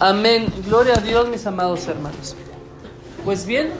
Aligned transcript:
Amén. 0.00 0.46
Gloria 0.64 0.94
a 0.94 1.00
Dios, 1.00 1.28
mis 1.28 1.44
amados 1.46 1.88
hermanos. 1.88 2.36
Pues 3.24 3.44
bien, 3.44 3.70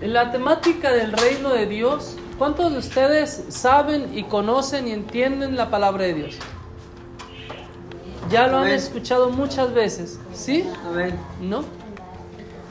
en 0.00 0.12
la 0.12 0.32
temática 0.32 0.90
del 0.90 1.12
reino 1.12 1.50
de 1.50 1.66
Dios, 1.66 2.16
¿cuántos 2.36 2.72
de 2.72 2.78
ustedes 2.78 3.44
saben 3.48 4.16
y 4.16 4.24
conocen 4.24 4.88
y 4.88 4.92
entienden 4.92 5.56
la 5.56 5.70
palabra 5.70 6.04
de 6.04 6.14
Dios? 6.14 6.38
Ya 8.28 8.48
lo 8.48 8.58
han 8.58 8.68
escuchado 8.68 9.30
muchas 9.30 9.72
veces, 9.72 10.18
¿sí? 10.34 10.68
Amén. 10.84 11.16
¿No? 11.40 11.64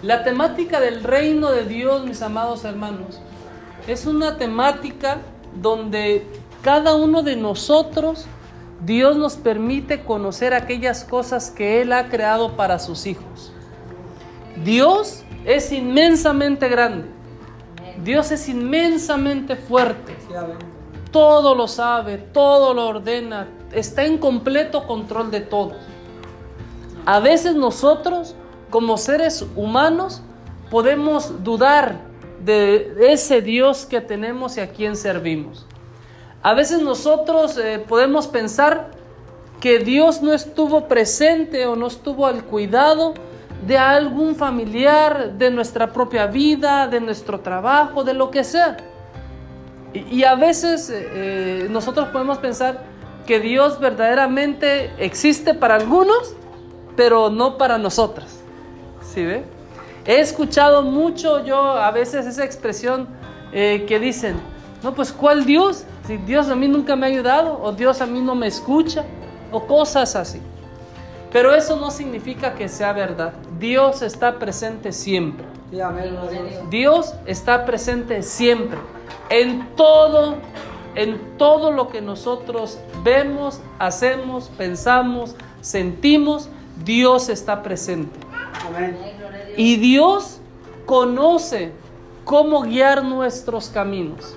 La 0.04 0.26
temática 0.26 0.82
del 0.82 1.04
reino 1.04 1.52
de 1.52 1.64
Dios, 1.64 2.06
mis 2.06 2.22
amados 2.22 2.66
hermanos, 2.66 3.22
es 3.88 4.06
una 4.06 4.38
temática 4.38 5.20
donde 5.62 6.26
cada 6.62 6.96
uno 6.96 7.24
de 7.24 7.38
nosotros, 7.38 8.26
Dios 8.84 9.16
nos 9.16 9.36
permite 9.36 10.04
conocer 10.04 10.54
aquellas 10.54 11.04
cosas 11.04 11.52
que 11.52 11.82
Él 11.82 11.94
ha 11.94 12.10
creado 12.10 12.56
para 12.56 12.80
sus 12.80 13.06
hijos. 13.06 13.52
Dios 14.64 15.24
es 15.46 15.72
inmensamente 15.72 16.68
grande. 16.68 17.08
Dios 18.04 18.32
es 18.32 18.50
inmensamente 18.50 19.56
fuerte. 19.56 20.16
Todo 21.12 21.54
lo 21.54 21.68
sabe, 21.68 22.18
todo 22.18 22.74
lo 22.74 22.88
ordena, 22.88 23.48
está 23.72 24.06
en 24.06 24.18
completo 24.18 24.88
control 24.88 25.30
de 25.30 25.42
todo. 25.42 25.74
A 27.06 27.20
veces 27.20 27.56
nosotros, 27.56 28.36
como 28.70 28.98
seres 28.98 29.46
humanos, 29.56 30.22
podemos 30.72 31.44
dudar 31.44 32.00
de 32.44 32.96
ese 33.12 33.42
Dios 33.42 33.86
que 33.86 34.02
tenemos 34.02 34.58
y 34.58 34.62
a 34.62 34.72
quien 34.72 34.96
servimos. 34.96 35.68
A 36.44 36.56
veces 36.56 36.82
nosotros 36.82 37.58
eh, 37.58 37.84
podemos 37.88 38.28
pensar 38.28 38.90
que 39.60 39.78
Dios 39.78 40.24
no 40.24 40.34
estuvo 40.34 40.88
presente 40.88 41.68
o 41.68 41.76
no 41.76 41.86
estuvo 41.86 42.26
al 42.26 42.44
cuidado 42.44 43.14
de 43.68 43.78
algún 43.78 44.36
familiar, 44.36 45.34
de 45.34 45.52
nuestra 45.52 45.94
propia 45.94 46.26
vida, 46.26 46.88
de 46.88 47.00
nuestro 47.00 47.42
trabajo, 47.42 48.04
de 48.04 48.16
lo 48.16 48.32
que 48.32 48.44
sea. 48.44 48.78
Y, 49.94 50.24
a 50.24 50.36
veces 50.36 50.90
eh, 50.90 51.10
eh, 51.14 51.68
nosotros 51.70 52.08
podemos 52.08 52.40
pensar 52.40 52.86
que 53.28 53.40
Dios 53.40 53.80
verdaderamente 53.80 54.92
existe 54.98 55.54
para 55.54 55.76
algunos, 55.76 56.34
pero 56.96 57.30
no 57.30 57.58
para 57.60 57.78
nosotros. 57.78 58.26
¿Sí 59.04 59.24
ve? 59.24 59.44
He 60.06 60.22
escuchado 60.22 60.82
mucho 60.82 61.46
yo 61.46 61.60
a 61.60 61.92
veces 61.92 62.26
esa 62.26 62.44
expresión 62.44 63.08
que 63.52 64.00
dicen, 64.02 64.38
no, 64.82 64.96
pues 64.96 65.12
¿cuál 65.12 65.46
Dios? 65.46 65.86
Si 66.08 66.18
Dios 66.18 66.50
a 66.50 66.56
mí 66.56 66.68
nunca 66.68 66.96
me 66.96 67.06
ha 67.06 67.10
ayudado, 67.10 67.60
o 67.62 67.72
Dios 67.72 68.02
a 68.02 68.06
mí 68.06 68.22
no 68.22 68.36
me 68.36 68.48
escucha, 68.48 69.06
o 69.52 69.66
cosas 69.66 70.16
así. 70.16 70.42
Pero 71.32 71.54
eso 71.56 71.78
no 71.78 71.92
significa 71.92 72.56
que 72.56 72.68
sea 72.68 72.92
verdad. 72.94 73.34
Dios 73.60 74.02
está 74.02 74.38
presente 74.40 74.92
siempre. 74.92 75.46
Dios. 76.70 77.14
Está 77.26 77.66
presente 77.66 78.24
siempre, 78.24 78.78
en 79.30 79.66
todo, 79.76 80.36
en 80.96 81.38
todo 81.38 81.72
lo 81.72 81.88
que 81.88 82.02
nosotros 82.02 82.78
vemos, 83.04 83.62
hacemos, 83.80 84.50
pensamos, 84.58 85.36
sentimos, 85.62 86.50
Dios 86.84 87.30
está 87.30 87.64
presente. 87.64 88.20
Amén. 88.68 88.98
Y 89.56 89.78
Dios 89.78 90.40
conoce 90.86 91.72
cómo 92.26 92.64
guiar 92.64 93.04
nuestros 93.04 93.70
caminos. 93.70 94.36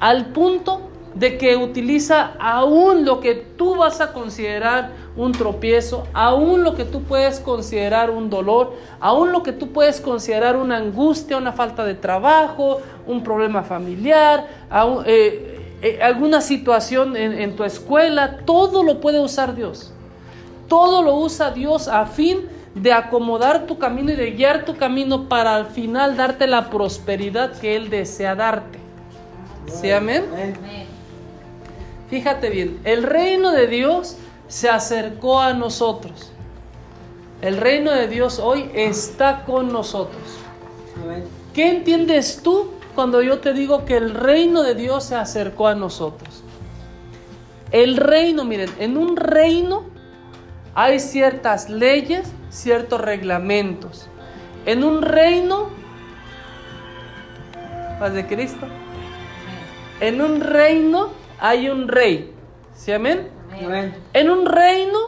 Al 0.00 0.26
punto 0.26 0.88
de 1.14 1.36
que 1.36 1.56
utiliza 1.56 2.32
aún 2.38 3.04
lo 3.04 3.20
que 3.20 3.34
tú 3.34 3.76
vas 3.76 4.00
a 4.00 4.12
considerar 4.12 4.92
un 5.16 5.32
tropiezo, 5.32 6.06
aún 6.12 6.62
lo 6.62 6.76
que 6.76 6.84
tú 6.84 7.02
puedes 7.02 7.40
considerar 7.40 8.10
un 8.10 8.30
dolor, 8.30 8.74
aún 9.00 9.32
lo 9.32 9.42
que 9.42 9.52
tú 9.52 9.72
puedes 9.72 10.00
considerar 10.00 10.56
una 10.56 10.76
angustia, 10.76 11.36
una 11.36 11.52
falta 11.52 11.84
de 11.84 11.94
trabajo, 11.94 12.80
un 13.06 13.24
problema 13.24 13.64
familiar, 13.64 14.46
aún, 14.70 15.02
eh, 15.06 15.76
eh, 15.82 15.98
alguna 16.02 16.40
situación 16.40 17.16
en, 17.16 17.32
en 17.32 17.56
tu 17.56 17.64
escuela, 17.64 18.38
todo 18.44 18.84
lo 18.84 19.00
puede 19.00 19.20
usar 19.20 19.56
Dios. 19.56 19.92
Todo 20.68 21.02
lo 21.02 21.16
usa 21.16 21.50
Dios 21.50 21.88
a 21.88 22.06
fin 22.06 22.46
de 22.74 22.92
acomodar 22.92 23.66
tu 23.66 23.78
camino 23.78 24.12
y 24.12 24.16
de 24.16 24.30
guiar 24.32 24.64
tu 24.64 24.76
camino 24.76 25.28
para 25.28 25.56
al 25.56 25.66
final 25.66 26.16
darte 26.16 26.46
la 26.46 26.70
prosperidad 26.70 27.58
que 27.58 27.74
Él 27.74 27.90
desea 27.90 28.34
darte. 28.36 28.77
¿Sí, 29.72 29.90
amén? 29.90 30.24
Fíjate 32.10 32.50
bien, 32.50 32.80
el 32.84 33.02
reino 33.02 33.52
de 33.52 33.66
Dios 33.66 34.16
se 34.48 34.68
acercó 34.68 35.40
a 35.40 35.52
nosotros. 35.52 36.32
El 37.42 37.58
reino 37.58 37.92
de 37.92 38.08
Dios 38.08 38.38
hoy 38.38 38.70
está 38.74 39.44
con 39.44 39.72
nosotros. 39.72 40.22
¿Qué 41.54 41.70
entiendes 41.70 42.40
tú 42.42 42.72
cuando 42.94 43.22
yo 43.22 43.38
te 43.38 43.52
digo 43.52 43.84
que 43.84 43.96
el 43.96 44.14
reino 44.14 44.62
de 44.62 44.74
Dios 44.74 45.04
se 45.04 45.16
acercó 45.16 45.68
a 45.68 45.74
nosotros? 45.74 46.42
El 47.70 47.96
reino, 47.96 48.44
miren, 48.44 48.70
en 48.78 48.96
un 48.96 49.16
reino 49.16 49.84
hay 50.74 50.98
ciertas 51.00 51.68
leyes, 51.68 52.32
ciertos 52.48 53.00
reglamentos. 53.00 54.08
En 54.64 54.82
un 54.82 55.02
reino, 55.02 55.68
paz 58.00 58.14
de 58.14 58.26
Cristo, 58.26 58.66
en 60.00 60.20
un 60.20 60.40
reino 60.40 61.08
hay 61.38 61.68
un 61.68 61.88
rey. 61.88 62.32
¿Sí, 62.74 62.92
amén? 62.92 63.30
Amén. 63.52 63.94
En 64.12 64.30
un 64.30 64.46
reino 64.46 64.98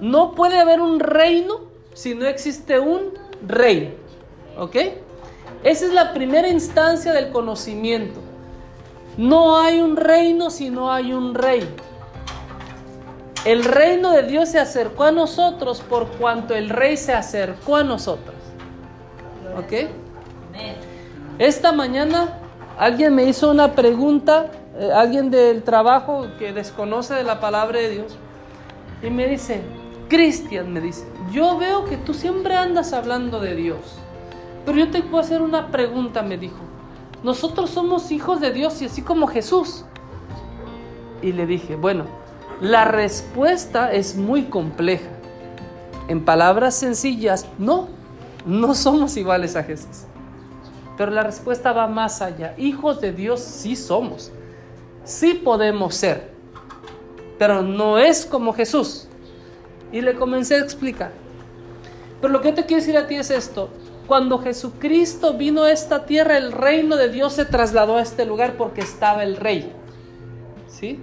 no 0.00 0.32
puede 0.32 0.58
haber 0.58 0.80
un 0.80 1.00
reino 1.00 1.60
si 1.94 2.14
no 2.14 2.26
existe 2.26 2.78
un 2.78 3.12
rey. 3.46 3.96
¿Ok? 4.58 4.76
Esa 5.62 5.86
es 5.86 5.92
la 5.92 6.12
primera 6.12 6.48
instancia 6.48 7.12
del 7.12 7.30
conocimiento. 7.30 8.20
No 9.16 9.58
hay 9.58 9.80
un 9.80 9.96
reino 9.96 10.50
si 10.50 10.70
no 10.70 10.92
hay 10.92 11.12
un 11.12 11.34
rey. 11.34 11.68
El 13.44 13.64
reino 13.64 14.12
de 14.12 14.22
Dios 14.24 14.50
se 14.50 14.58
acercó 14.58 15.04
a 15.04 15.12
nosotros 15.12 15.80
por 15.80 16.08
cuanto 16.12 16.54
el 16.54 16.68
rey 16.68 16.96
se 16.96 17.12
acercó 17.12 17.76
a 17.76 17.84
nosotros. 17.84 18.36
¿Ok? 19.56 19.88
Esta 21.38 21.72
mañana 21.72 22.39
alguien 22.80 23.14
me 23.14 23.24
hizo 23.24 23.50
una 23.50 23.74
pregunta, 23.74 24.46
eh, 24.78 24.90
alguien 24.90 25.30
del 25.30 25.62
trabajo 25.62 26.28
que 26.38 26.54
desconoce 26.54 27.12
de 27.12 27.24
la 27.24 27.38
palabra 27.38 27.78
de 27.78 27.90
Dios, 27.90 28.16
y 29.02 29.10
me 29.10 29.28
dice, 29.28 29.60
Cristian, 30.08 30.72
me 30.72 30.80
dice, 30.80 31.06
yo 31.30 31.58
veo 31.58 31.84
que 31.84 31.98
tú 31.98 32.14
siempre 32.14 32.56
andas 32.56 32.94
hablando 32.94 33.38
de 33.38 33.54
Dios, 33.54 33.80
pero 34.64 34.78
yo 34.78 34.90
te 34.90 35.02
puedo 35.02 35.22
hacer 35.22 35.42
una 35.42 35.70
pregunta, 35.70 36.22
me 36.22 36.38
dijo, 36.38 36.56
nosotros 37.22 37.68
somos 37.68 38.10
hijos 38.12 38.40
de 38.40 38.50
Dios 38.50 38.80
y 38.80 38.86
así 38.86 39.02
como 39.02 39.26
Jesús. 39.26 39.84
Y 41.20 41.32
le 41.32 41.44
dije, 41.44 41.76
bueno, 41.76 42.06
la 42.62 42.86
respuesta 42.86 43.92
es 43.92 44.16
muy 44.16 44.44
compleja. 44.44 45.10
En 46.08 46.24
palabras 46.24 46.76
sencillas, 46.76 47.46
no, 47.58 47.88
no 48.46 48.74
somos 48.74 49.18
iguales 49.18 49.54
a 49.54 49.64
Jesús. 49.64 50.06
Pero 51.00 51.12
la 51.12 51.22
respuesta 51.22 51.72
va 51.72 51.86
más 51.86 52.20
allá. 52.20 52.52
Hijos 52.58 53.00
de 53.00 53.10
Dios 53.10 53.40
sí 53.40 53.74
somos. 53.74 54.30
Sí 55.02 55.32
podemos 55.32 55.94
ser. 55.94 56.30
Pero 57.38 57.62
no 57.62 57.98
es 57.98 58.26
como 58.26 58.52
Jesús. 58.52 59.08
Y 59.92 60.02
le 60.02 60.14
comencé 60.14 60.56
a 60.56 60.58
explicar. 60.58 61.12
Pero 62.20 62.30
lo 62.30 62.42
que 62.42 62.48
yo 62.48 62.54
te 62.54 62.66
quiero 62.66 62.82
decir 62.82 62.98
a 62.98 63.06
ti 63.06 63.14
es 63.14 63.30
esto. 63.30 63.70
Cuando 64.06 64.40
Jesucristo 64.40 65.32
vino 65.32 65.62
a 65.62 65.72
esta 65.72 66.04
tierra, 66.04 66.36
el 66.36 66.52
reino 66.52 66.96
de 66.96 67.08
Dios 67.08 67.32
se 67.32 67.46
trasladó 67.46 67.96
a 67.96 68.02
este 68.02 68.26
lugar 68.26 68.58
porque 68.58 68.82
estaba 68.82 69.22
el 69.22 69.36
rey. 69.36 69.72
¿Sí? 70.68 71.00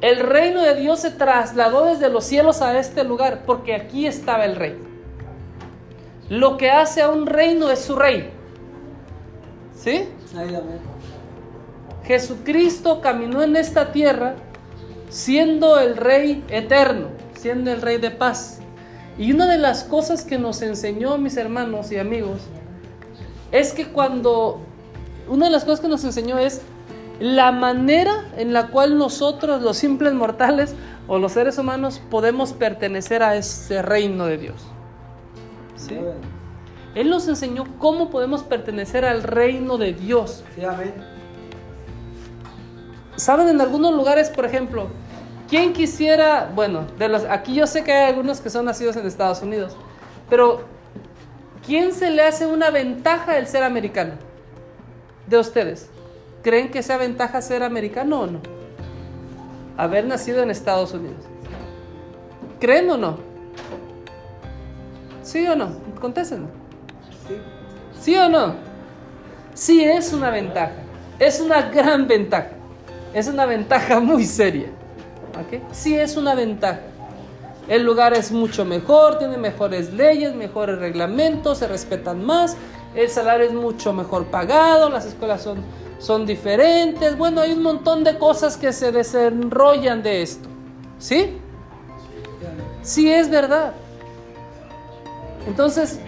El 0.00 0.20
reino 0.20 0.62
de 0.62 0.74
Dios 0.74 1.00
se 1.00 1.10
trasladó 1.10 1.84
desde 1.84 2.08
los 2.08 2.24
cielos 2.24 2.62
a 2.62 2.78
este 2.78 3.04
lugar 3.04 3.42
porque 3.44 3.74
aquí 3.74 4.06
estaba 4.06 4.46
el 4.46 4.56
rey. 4.56 4.78
Lo 6.30 6.56
que 6.56 6.70
hace 6.70 7.02
a 7.02 7.10
un 7.10 7.26
reino 7.26 7.68
es 7.70 7.80
su 7.80 7.94
rey. 7.94 8.37
¿Sí? 9.88 10.04
Ahí. 10.36 10.54
Jesucristo 12.04 13.00
caminó 13.00 13.42
en 13.42 13.56
esta 13.56 13.90
tierra 13.90 14.34
siendo 15.08 15.78
el 15.78 15.96
rey 15.96 16.44
eterno, 16.50 17.08
siendo 17.34 17.72
el 17.72 17.80
rey 17.80 17.96
de 17.96 18.10
paz. 18.10 18.60
Y 19.16 19.32
una 19.32 19.50
de 19.50 19.56
las 19.56 19.84
cosas 19.84 20.24
que 20.24 20.38
nos 20.38 20.60
enseñó, 20.60 21.16
mis 21.16 21.38
hermanos 21.38 21.90
y 21.90 21.98
amigos, 21.98 22.42
es 23.50 23.72
que 23.72 23.86
cuando, 23.88 24.60
una 25.26 25.46
de 25.46 25.52
las 25.52 25.64
cosas 25.64 25.80
que 25.80 25.88
nos 25.88 26.04
enseñó 26.04 26.38
es 26.38 26.60
la 27.18 27.50
manera 27.50 28.30
en 28.36 28.52
la 28.52 28.68
cual 28.68 28.98
nosotros, 28.98 29.62
los 29.62 29.78
simples 29.78 30.12
mortales 30.12 30.74
o 31.08 31.18
los 31.18 31.32
seres 31.32 31.56
humanos, 31.56 32.02
podemos 32.10 32.52
pertenecer 32.52 33.22
a 33.22 33.36
ese 33.36 33.80
reino 33.80 34.26
de 34.26 34.36
Dios. 34.36 34.66
¿Sí? 35.76 35.96
Él 36.98 37.10
nos 37.10 37.28
enseñó 37.28 37.64
cómo 37.78 38.10
podemos 38.10 38.42
pertenecer 38.42 39.04
al 39.04 39.22
reino 39.22 39.78
de 39.78 39.92
Dios. 39.92 40.42
Sí, 40.56 40.64
amén. 40.64 40.92
Saben, 43.14 43.48
en 43.48 43.60
algunos 43.60 43.94
lugares, 43.94 44.30
por 44.30 44.44
ejemplo, 44.44 44.88
¿quién 45.48 45.72
quisiera, 45.72 46.50
bueno, 46.52 46.86
de 46.98 47.08
los, 47.08 47.22
aquí 47.26 47.54
yo 47.54 47.68
sé 47.68 47.84
que 47.84 47.92
hay 47.92 48.10
algunos 48.10 48.40
que 48.40 48.50
son 48.50 48.64
nacidos 48.64 48.96
en 48.96 49.06
Estados 49.06 49.42
Unidos, 49.42 49.76
pero 50.28 50.62
¿quién 51.64 51.92
se 51.92 52.10
le 52.10 52.22
hace 52.22 52.48
una 52.48 52.70
ventaja 52.70 53.38
el 53.38 53.46
ser 53.46 53.62
americano? 53.62 54.14
De 55.28 55.38
ustedes. 55.38 55.88
¿Creen 56.42 56.68
que 56.68 56.82
sea 56.82 56.96
ventaja 56.96 57.40
ser 57.42 57.62
americano 57.62 58.22
o 58.22 58.26
no? 58.26 58.40
Haber 59.76 60.04
nacido 60.04 60.42
en 60.42 60.50
Estados 60.50 60.92
Unidos. 60.94 61.24
¿Creen 62.58 62.90
o 62.90 62.96
no? 62.96 63.18
¿Sí 65.22 65.46
o 65.46 65.54
no? 65.54 65.76
Contéstenme. 66.00 66.48
Sí. 67.28 67.34
¿Sí 68.00 68.16
o 68.16 68.28
no? 68.28 68.54
Sí 69.54 69.84
es 69.84 70.12
una 70.12 70.30
ventaja. 70.30 70.72
Es 71.18 71.40
una 71.40 71.62
gran 71.62 72.08
ventaja. 72.08 72.50
Es 73.12 73.28
una 73.28 73.46
ventaja 73.46 74.00
muy 74.00 74.24
seria. 74.24 74.68
¿Ok? 75.38 75.62
Sí 75.72 75.96
es 75.96 76.16
una 76.16 76.34
ventaja. 76.34 76.80
El 77.68 77.82
lugar 77.84 78.14
es 78.14 78.32
mucho 78.32 78.64
mejor, 78.64 79.18
tiene 79.18 79.36
mejores 79.36 79.92
leyes, 79.92 80.34
mejores 80.34 80.78
reglamentos, 80.78 81.58
se 81.58 81.68
respetan 81.68 82.24
más, 82.24 82.56
el 82.94 83.10
salario 83.10 83.46
es 83.46 83.52
mucho 83.52 83.92
mejor 83.92 84.26
pagado, 84.26 84.88
las 84.88 85.04
escuelas 85.04 85.42
son, 85.42 85.58
son 85.98 86.24
diferentes. 86.24 87.18
Bueno, 87.18 87.42
hay 87.42 87.52
un 87.52 87.62
montón 87.62 88.04
de 88.04 88.16
cosas 88.16 88.56
que 88.56 88.72
se 88.72 88.90
desarrollan 88.90 90.02
de 90.02 90.22
esto. 90.22 90.48
¿Sí? 90.98 91.38
Sí 92.82 93.12
es 93.12 93.28
verdad. 93.28 93.74
Entonces, 95.46 96.00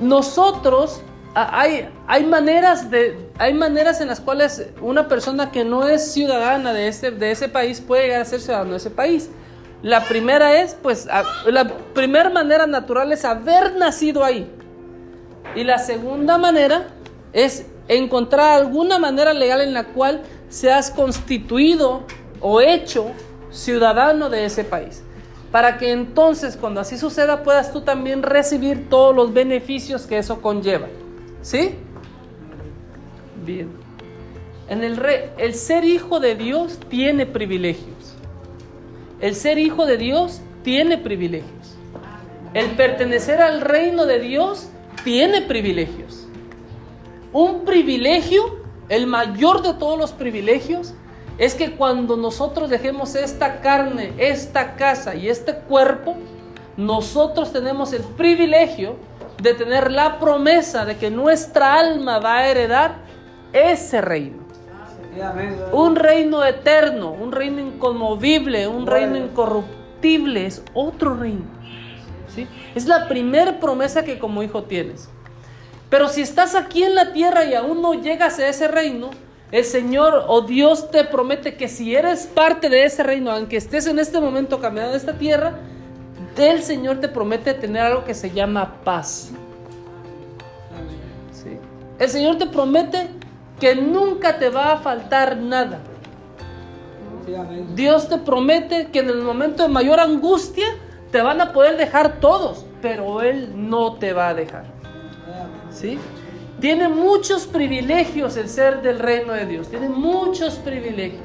nosotros 0.00 1.02
hay, 1.34 1.88
hay, 2.06 2.24
maneras 2.24 2.90
de, 2.90 3.16
hay 3.38 3.54
maneras 3.54 4.00
en 4.00 4.08
las 4.08 4.20
cuales 4.20 4.68
una 4.80 5.06
persona 5.08 5.52
que 5.52 5.64
no 5.64 5.86
es 5.86 6.12
ciudadana 6.12 6.72
de 6.72 6.88
ese, 6.88 7.10
de 7.10 7.30
ese 7.30 7.48
país 7.48 7.80
puede 7.80 8.04
llegar 8.04 8.22
a 8.22 8.24
ser 8.24 8.40
ciudadano 8.40 8.72
de 8.72 8.76
ese 8.78 8.90
país. 8.90 9.30
La 9.82 10.04
primera 10.04 10.60
es, 10.60 10.76
pues, 10.82 11.08
la 11.46 11.68
primera 11.94 12.30
manera 12.30 12.66
natural 12.66 13.12
es 13.12 13.24
haber 13.24 13.76
nacido 13.76 14.24
ahí. 14.24 14.50
Y 15.54 15.64
la 15.64 15.78
segunda 15.78 16.36
manera 16.36 16.88
es 17.32 17.66
encontrar 17.88 18.60
alguna 18.60 18.98
manera 18.98 19.32
legal 19.32 19.60
en 19.60 19.72
la 19.72 19.84
cual 19.84 20.22
seas 20.48 20.90
constituido 20.90 22.02
o 22.40 22.60
hecho 22.60 23.06
ciudadano 23.50 24.28
de 24.28 24.44
ese 24.44 24.64
país 24.64 25.02
para 25.50 25.78
que 25.78 25.90
entonces 25.90 26.56
cuando 26.56 26.80
así 26.80 26.96
suceda 26.96 27.42
puedas 27.42 27.72
tú 27.72 27.80
también 27.80 28.22
recibir 28.22 28.88
todos 28.88 29.14
los 29.14 29.32
beneficios 29.32 30.06
que 30.06 30.18
eso 30.18 30.40
conlleva. 30.40 30.88
¿Sí? 31.42 31.74
Bien. 33.44 33.70
En 34.68 34.84
el, 34.84 34.96
re, 34.96 35.30
el 35.38 35.54
ser 35.54 35.84
hijo 35.84 36.20
de 36.20 36.36
Dios 36.36 36.78
tiene 36.88 37.26
privilegios. 37.26 38.14
El 39.20 39.34
ser 39.34 39.58
hijo 39.58 39.86
de 39.86 39.96
Dios 39.96 40.40
tiene 40.62 40.96
privilegios. 40.96 41.76
El 42.54 42.70
pertenecer 42.70 43.40
al 43.40 43.60
reino 43.60 44.06
de 44.06 44.20
Dios 44.20 44.68
tiene 45.02 45.42
privilegios. 45.42 46.26
Un 47.32 47.64
privilegio, 47.64 48.60
el 48.88 49.06
mayor 49.06 49.62
de 49.62 49.74
todos 49.74 49.98
los 49.98 50.12
privilegios, 50.12 50.94
es 51.40 51.54
que 51.54 51.72
cuando 51.72 52.18
nosotros 52.18 52.68
dejemos 52.68 53.14
esta 53.14 53.62
carne, 53.62 54.12
esta 54.18 54.76
casa 54.76 55.14
y 55.14 55.30
este 55.30 55.54
cuerpo, 55.54 56.14
nosotros 56.76 57.50
tenemos 57.50 57.94
el 57.94 58.02
privilegio 58.02 58.96
de 59.40 59.54
tener 59.54 59.90
la 59.90 60.18
promesa 60.18 60.84
de 60.84 60.98
que 60.98 61.10
nuestra 61.10 61.80
alma 61.80 62.18
va 62.18 62.36
a 62.36 62.48
heredar 62.48 62.96
ese 63.54 64.02
reino. 64.02 64.42
Un 65.72 65.96
reino 65.96 66.44
eterno, 66.44 67.10
un 67.10 67.32
reino 67.32 67.58
inconmovible, 67.60 68.68
un 68.68 68.86
reino 68.86 69.16
incorruptible, 69.16 70.44
es 70.44 70.62
otro 70.74 71.14
reino. 71.14 71.46
¿sí? 72.34 72.46
Es 72.74 72.84
la 72.84 73.08
primera 73.08 73.58
promesa 73.58 74.04
que 74.04 74.18
como 74.18 74.42
hijo 74.42 74.64
tienes. 74.64 75.08
Pero 75.88 76.08
si 76.08 76.20
estás 76.20 76.54
aquí 76.54 76.82
en 76.82 76.94
la 76.94 77.14
tierra 77.14 77.46
y 77.46 77.54
aún 77.54 77.80
no 77.80 77.94
llegas 77.94 78.38
a 78.38 78.46
ese 78.46 78.68
reino, 78.68 79.08
el 79.52 79.64
Señor 79.64 80.24
o 80.28 80.42
Dios 80.42 80.90
te 80.90 81.04
promete 81.04 81.56
que 81.56 81.68
si 81.68 81.94
eres 81.94 82.26
parte 82.26 82.68
de 82.68 82.84
ese 82.84 83.02
reino, 83.02 83.30
aunque 83.30 83.56
estés 83.56 83.86
en 83.86 83.98
este 83.98 84.20
momento 84.20 84.60
caminando 84.60 84.96
esta 84.96 85.14
tierra, 85.14 85.58
el 86.36 86.62
Señor 86.62 87.00
te 87.00 87.08
promete 87.08 87.54
tener 87.54 87.82
algo 87.82 88.04
que 88.04 88.14
se 88.14 88.30
llama 88.30 88.76
paz. 88.84 89.32
El 91.98 92.08
Señor 92.08 92.38
te 92.38 92.46
promete 92.46 93.08
que 93.58 93.74
nunca 93.74 94.38
te 94.38 94.48
va 94.48 94.72
a 94.72 94.76
faltar 94.78 95.36
nada. 95.36 95.80
Dios 97.74 98.08
te 98.08 98.18
promete 98.18 98.86
que 98.86 99.00
en 99.00 99.10
el 99.10 99.22
momento 99.22 99.62
de 99.62 99.68
mayor 99.68 100.00
angustia 100.00 100.66
te 101.10 101.20
van 101.20 101.40
a 101.40 101.52
poder 101.52 101.76
dejar 101.76 102.20
todos, 102.20 102.64
pero 102.80 103.20
Él 103.20 103.52
no 103.54 103.94
te 103.94 104.12
va 104.12 104.28
a 104.28 104.34
dejar. 104.34 104.64
¿Sí? 105.70 105.98
Tiene 106.60 106.88
muchos 106.88 107.46
privilegios 107.46 108.36
el 108.36 108.48
ser 108.48 108.82
del 108.82 108.98
reino 108.98 109.32
de 109.32 109.46
Dios. 109.46 109.68
Tiene 109.68 109.88
muchos 109.88 110.56
privilegios. 110.56 111.24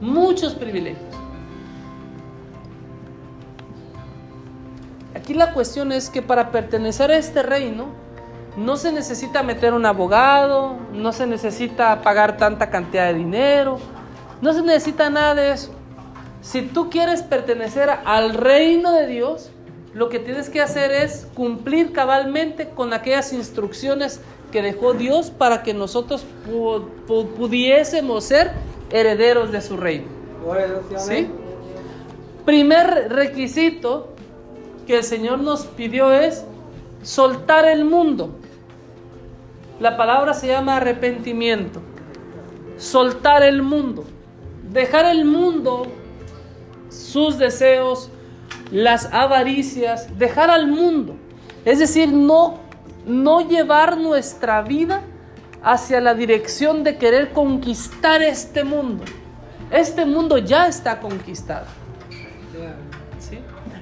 Muchos 0.00 0.54
privilegios. 0.54 1.14
Aquí 5.14 5.32
la 5.32 5.54
cuestión 5.54 5.92
es 5.92 6.10
que 6.10 6.20
para 6.20 6.50
pertenecer 6.50 7.10
a 7.10 7.16
este 7.16 7.42
reino 7.42 7.86
no 8.58 8.76
se 8.76 8.92
necesita 8.92 9.42
meter 9.42 9.72
un 9.72 9.86
abogado, 9.86 10.76
no 10.92 11.12
se 11.12 11.26
necesita 11.26 12.02
pagar 12.02 12.36
tanta 12.36 12.68
cantidad 12.68 13.06
de 13.06 13.14
dinero, 13.14 13.78
no 14.42 14.52
se 14.52 14.60
necesita 14.60 15.08
nada 15.08 15.34
de 15.34 15.52
eso. 15.52 15.72
Si 16.42 16.60
tú 16.60 16.90
quieres 16.90 17.22
pertenecer 17.22 17.88
al 18.04 18.34
reino 18.34 18.92
de 18.92 19.06
Dios, 19.06 19.50
lo 19.94 20.08
que 20.08 20.18
tienes 20.18 20.50
que 20.50 20.60
hacer 20.60 20.90
es 20.90 21.28
cumplir 21.34 21.92
cabalmente 21.92 22.68
con 22.68 22.92
aquellas 22.92 23.32
instrucciones 23.32 24.20
que 24.50 24.60
dejó 24.60 24.92
Dios 24.92 25.30
para 25.30 25.62
que 25.62 25.72
nosotros 25.72 26.24
pudiésemos 27.06 28.24
ser 28.24 28.52
herederos 28.90 29.52
de 29.52 29.60
su 29.60 29.76
reino. 29.76 30.06
¿Sí? 30.98 31.28
Primer 32.44 33.08
requisito 33.12 34.08
que 34.86 34.98
el 34.98 35.04
Señor 35.04 35.38
nos 35.38 35.64
pidió 35.66 36.12
es 36.12 36.44
soltar 37.02 37.66
el 37.66 37.84
mundo. 37.84 38.30
La 39.80 39.96
palabra 39.96 40.34
se 40.34 40.48
llama 40.48 40.76
arrepentimiento. 40.76 41.80
Soltar 42.76 43.44
el 43.44 43.62
mundo. 43.62 44.04
Dejar 44.70 45.06
el 45.06 45.24
mundo, 45.24 45.86
sus 46.90 47.38
deseos, 47.38 48.10
las 48.74 49.08
avaricias, 49.12 50.18
dejar 50.18 50.50
al 50.50 50.66
mundo. 50.66 51.14
Es 51.64 51.78
decir, 51.78 52.12
no, 52.12 52.58
no 53.06 53.48
llevar 53.48 53.96
nuestra 53.96 54.62
vida 54.62 55.02
hacia 55.62 56.00
la 56.00 56.12
dirección 56.14 56.82
de 56.82 56.98
querer 56.98 57.30
conquistar 57.32 58.20
este 58.20 58.64
mundo. 58.64 59.04
Este 59.70 60.04
mundo 60.04 60.38
ya 60.38 60.66
está 60.66 60.98
conquistado. 60.98 61.66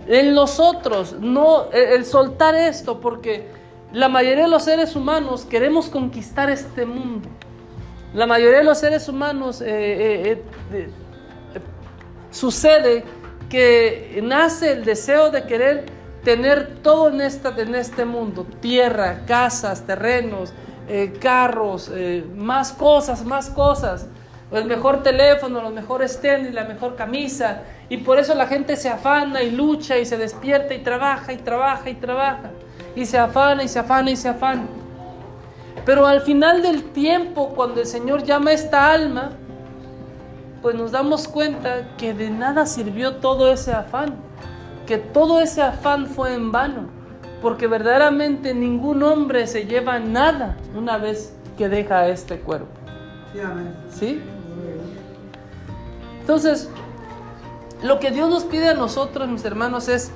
En 0.06 0.34
nosotros, 0.34 1.16
no, 1.18 1.70
el 1.70 2.04
soltar 2.04 2.54
esto, 2.54 3.00
porque 3.00 3.48
la 3.94 4.10
mayoría 4.10 4.44
de 4.44 4.50
los 4.50 4.64
seres 4.64 4.94
humanos 4.94 5.46
queremos 5.46 5.88
conquistar 5.88 6.50
este 6.50 6.84
mundo. 6.84 7.30
La 8.12 8.26
mayoría 8.26 8.58
de 8.58 8.64
los 8.64 8.78
seres 8.78 9.08
humanos 9.08 9.62
eh, 9.62 10.32
eh, 10.32 10.44
eh, 10.74 10.90
sucede 12.30 13.21
que 13.52 14.18
nace 14.22 14.72
el 14.72 14.82
deseo 14.82 15.30
de 15.30 15.42
querer 15.42 15.84
tener 16.24 16.78
todo 16.82 17.10
en, 17.10 17.20
esta, 17.20 17.52
en 17.60 17.74
este 17.74 18.06
mundo, 18.06 18.46
tierra, 18.62 19.26
casas, 19.26 19.86
terrenos, 19.86 20.54
eh, 20.88 21.12
carros, 21.20 21.90
eh, 21.92 22.24
más 22.34 22.72
cosas, 22.72 23.26
más 23.26 23.50
cosas, 23.50 24.06
el 24.52 24.64
mejor 24.64 25.02
teléfono, 25.02 25.60
los 25.60 25.74
mejores 25.74 26.18
tenis, 26.18 26.54
la 26.54 26.64
mejor 26.64 26.96
camisa, 26.96 27.64
y 27.90 27.98
por 27.98 28.18
eso 28.18 28.34
la 28.34 28.46
gente 28.46 28.74
se 28.74 28.88
afana 28.88 29.42
y 29.42 29.50
lucha 29.50 29.98
y 29.98 30.06
se 30.06 30.16
despierta 30.16 30.72
y 30.72 30.78
trabaja 30.78 31.34
y 31.34 31.36
trabaja 31.36 31.90
y 31.90 31.94
trabaja, 31.94 32.52
y 32.96 33.04
se 33.04 33.18
afana 33.18 33.64
y 33.64 33.68
se 33.68 33.78
afana 33.78 34.10
y 34.10 34.16
se 34.16 34.30
afana. 34.30 34.64
Pero 35.84 36.06
al 36.06 36.22
final 36.22 36.62
del 36.62 36.84
tiempo, 36.84 37.50
cuando 37.50 37.82
el 37.82 37.86
Señor 37.86 38.22
llama 38.22 38.52
a 38.52 38.54
esta 38.54 38.90
alma, 38.90 39.32
pues 40.62 40.76
nos 40.76 40.92
damos 40.92 41.26
cuenta 41.26 41.88
que 41.96 42.14
de 42.14 42.30
nada 42.30 42.66
sirvió 42.66 43.16
todo 43.16 43.52
ese 43.52 43.72
afán, 43.72 44.14
que 44.86 44.96
todo 44.96 45.40
ese 45.40 45.60
afán 45.60 46.06
fue 46.06 46.34
en 46.34 46.52
vano, 46.52 46.88
porque 47.42 47.66
verdaderamente 47.66 48.54
ningún 48.54 49.02
hombre 49.02 49.48
se 49.48 49.66
lleva 49.66 49.98
nada 49.98 50.56
una 50.76 50.98
vez 50.98 51.34
que 51.58 51.68
deja 51.68 52.08
este 52.08 52.38
cuerpo. 52.38 52.68
¿Sí? 53.90 54.20
Entonces, 56.20 56.70
lo 57.82 57.98
que 57.98 58.12
Dios 58.12 58.30
nos 58.30 58.44
pide 58.44 58.68
a 58.68 58.74
nosotros, 58.74 59.28
mis 59.28 59.44
hermanos, 59.44 59.88
es 59.88 60.12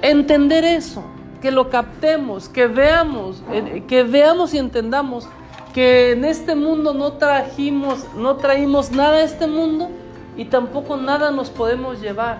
entender 0.00 0.64
eso, 0.64 1.04
que 1.42 1.50
lo 1.50 1.68
captemos, 1.68 2.48
que 2.48 2.66
veamos, 2.66 3.42
eh, 3.52 3.84
que 3.86 4.02
veamos 4.02 4.54
y 4.54 4.58
entendamos 4.58 5.28
que 5.72 6.12
en 6.12 6.24
este 6.24 6.54
mundo 6.54 6.94
no 6.94 7.14
trajimos, 7.14 8.06
no 8.16 8.36
traímos 8.36 8.90
nada 8.90 9.18
a 9.18 9.22
este 9.22 9.46
mundo 9.46 9.88
y 10.36 10.46
tampoco 10.46 10.96
nada 10.96 11.30
nos 11.30 11.50
podemos 11.50 12.00
llevar. 12.00 12.38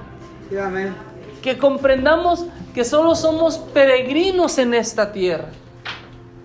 Sí, 0.48 0.56
amén. 0.56 0.94
Que 1.42 1.58
comprendamos 1.58 2.46
que 2.74 2.84
solo 2.84 3.14
somos 3.14 3.58
peregrinos 3.58 4.58
en 4.58 4.74
esta 4.74 5.12
tierra. 5.12 5.48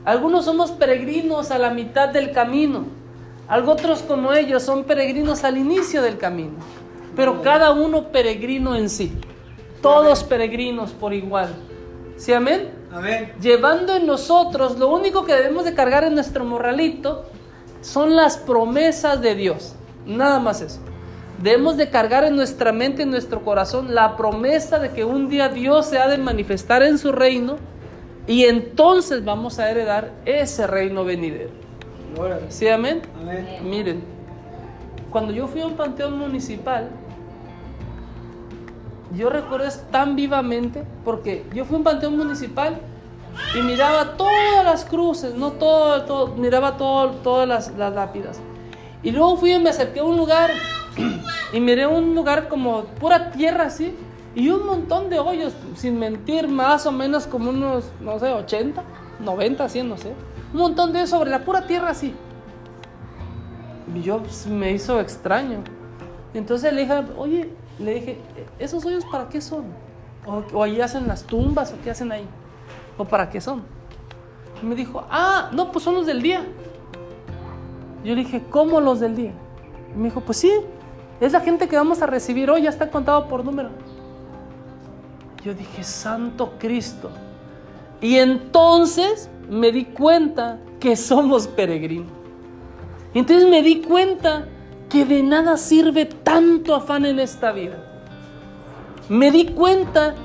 Algunos 0.05 0.45
somos 0.45 0.71
peregrinos 0.71 1.51
a 1.51 1.57
la 1.57 1.71
mitad 1.71 2.09
del 2.09 2.31
camino. 2.31 2.85
Algunos 3.47 3.81
otros 3.81 4.01
como 4.01 4.33
ellos 4.33 4.63
son 4.63 4.83
peregrinos 4.83 5.43
al 5.43 5.57
inicio 5.57 6.01
del 6.01 6.17
camino. 6.17 6.53
Pero 7.15 7.41
cada 7.41 7.71
uno 7.71 8.09
peregrino 8.09 8.75
en 8.75 8.89
sí. 8.89 9.11
Todos 9.81 10.23
peregrinos 10.23 10.91
por 10.91 11.13
igual. 11.13 11.49
¿Sí, 12.17 12.33
amén? 12.33 12.69
Amén. 12.95 13.33
Llevando 13.41 13.93
en 13.93 14.05
nosotros, 14.05 14.79
lo 14.79 14.87
único 14.87 15.25
que 15.25 15.33
debemos 15.33 15.65
de 15.65 15.73
cargar 15.73 16.05
en 16.05 16.15
nuestro 16.15 16.45
morralito 16.45 17.25
son 17.81 18.15
las 18.15 18.37
promesas 18.37 19.21
de 19.21 19.35
Dios. 19.35 19.75
Nada 20.05 20.39
más 20.39 20.61
eso. 20.61 20.79
Debemos 21.41 21.75
de 21.75 21.89
cargar 21.89 22.23
en 22.23 22.37
nuestra 22.37 22.71
mente, 22.71 23.03
en 23.03 23.11
nuestro 23.11 23.43
corazón, 23.43 23.93
la 23.93 24.15
promesa 24.15 24.79
de 24.79 24.91
que 24.91 25.03
un 25.03 25.27
día 25.27 25.49
Dios 25.49 25.87
se 25.87 25.97
ha 25.97 26.07
de 26.07 26.17
manifestar 26.17 26.83
en 26.83 26.97
su 26.97 27.11
reino 27.11 27.57
y 28.27 28.45
entonces 28.45 29.25
vamos 29.25 29.59
a 29.59 29.69
heredar 29.69 30.13
ese 30.23 30.65
reino 30.65 31.03
venidero. 31.03 31.49
¿Sí, 32.47 32.69
amén? 32.69 33.01
Amén. 33.19 33.45
Miren, 33.61 34.03
cuando 35.11 35.33
yo 35.33 35.47
fui 35.47 35.59
a 35.59 35.65
un 35.65 35.75
panteón 35.75 36.17
municipal, 36.17 36.89
yo 39.13 39.29
recuerdo 39.29 39.67
es 39.67 39.83
tan 39.91 40.15
vivamente, 40.15 40.83
porque 41.03 41.45
yo 41.53 41.65
fui 41.65 41.75
a 41.75 41.77
un 41.77 41.83
panteón 41.83 42.17
municipal 42.17 42.79
y 43.55 43.62
miraba 43.62 44.17
todas 44.17 44.63
las 44.63 44.85
cruces, 44.85 45.35
no 45.35 45.51
todo, 45.51 46.03
todo 46.03 46.27
miraba 46.35 46.77
todo, 46.77 47.12
todas 47.12 47.47
las, 47.47 47.71
las 47.77 47.93
lápidas. 47.93 48.39
Y 49.03 49.12
luego 49.12 49.38
fui 49.38 49.53
y 49.53 49.59
me 49.59 49.69
acerqué 49.69 50.00
a 50.00 50.03
un 50.03 50.17
lugar 50.17 50.51
y 51.53 51.59
miré 51.59 51.85
un 51.85 52.15
lugar 52.15 52.47
como 52.47 52.85
pura 53.00 53.31
tierra 53.31 53.65
así 53.65 53.95
y 54.33 54.50
un 54.50 54.65
montón 54.65 55.09
de 55.09 55.19
hoyos, 55.19 55.53
sin 55.75 55.97
mentir, 55.97 56.47
más 56.47 56.85
o 56.85 56.91
menos 56.91 57.27
como 57.27 57.51
unos, 57.51 57.85
no 58.01 58.19
sé, 58.19 58.33
80, 58.33 58.83
90, 59.19 59.69
100, 59.69 59.89
no 59.89 59.97
sé. 59.97 60.13
Un 60.53 60.59
montón 60.59 60.91
de 60.91 61.07
sobre 61.07 61.29
la 61.29 61.39
pura 61.45 61.67
tierra 61.67 61.91
así. 61.91 62.13
Y 63.93 64.01
yo 64.01 64.19
pues, 64.19 64.45
me 64.47 64.71
hizo 64.71 65.00
extraño. 65.00 65.59
Entonces 66.33 66.74
le 66.74 66.81
dije, 66.81 67.03
oye, 67.17 67.50
le 67.79 67.96
dije, 67.96 68.17
¿esos 68.60 68.86
hoyos 68.86 69.05
para 69.05 69.29
qué 69.29 69.41
son? 69.41 69.65
O, 70.25 70.44
o 70.53 70.63
ahí 70.63 70.82
hacen 70.82 71.08
las 71.08 71.24
tumbas, 71.24 71.74
o 71.74 71.75
qué 71.84 71.91
hacen 71.91 72.12
ahí? 72.12 72.25
¿O 72.98 73.05
para 73.05 73.29
qué 73.29 73.41
son? 73.41 73.63
Y 74.62 74.65
me 74.65 74.75
dijo, 74.75 75.05
ah, 75.10 75.50
no, 75.53 75.72
pues 75.72 75.84
son 75.84 75.96
los 75.96 76.05
del 76.05 76.22
día. 76.22 76.46
Yo 78.03 78.15
le 78.15 78.24
dije, 78.24 78.44
¿cómo 78.50 78.79
los 78.79 79.00
del 79.00 79.15
día? 79.15 79.34
Y 79.94 79.98
me 79.98 80.05
dijo, 80.05 80.22
pues 80.22 80.38
sí, 80.38 80.51
es 81.20 81.32
la 81.32 81.41
gente 81.41 81.67
que 81.67 81.75
vamos 81.75 82.01
a 82.01 82.05
recibir 82.05 82.50
hoy, 82.50 82.63
ya 82.63 82.70
está 82.70 82.89
contado 82.89 83.27
por 83.27 83.44
número. 83.44 83.70
Yo 85.44 85.53
dije, 85.53 85.84
Santo 85.84 86.53
Cristo. 86.60 87.10
Y 88.01 88.17
entonces 88.17 89.29
me 89.50 89.72
di 89.72 89.86
cuenta 89.86 90.60
que 90.79 90.96
somos 90.96 91.48
peregrinos. 91.48 92.12
Entonces 93.13 93.50
me 93.50 93.62
di 93.62 93.82
cuenta 93.82 94.48
que 94.89 95.05
de 95.05 95.23
nada 95.23 95.57
sirve 95.57 96.05
tanto 96.05 96.75
afán 96.75 97.05
en 97.05 97.19
esta 97.19 97.51
vida. 97.51 97.77
Me 99.09 99.31
di 99.31 99.47
cuenta 99.47 100.15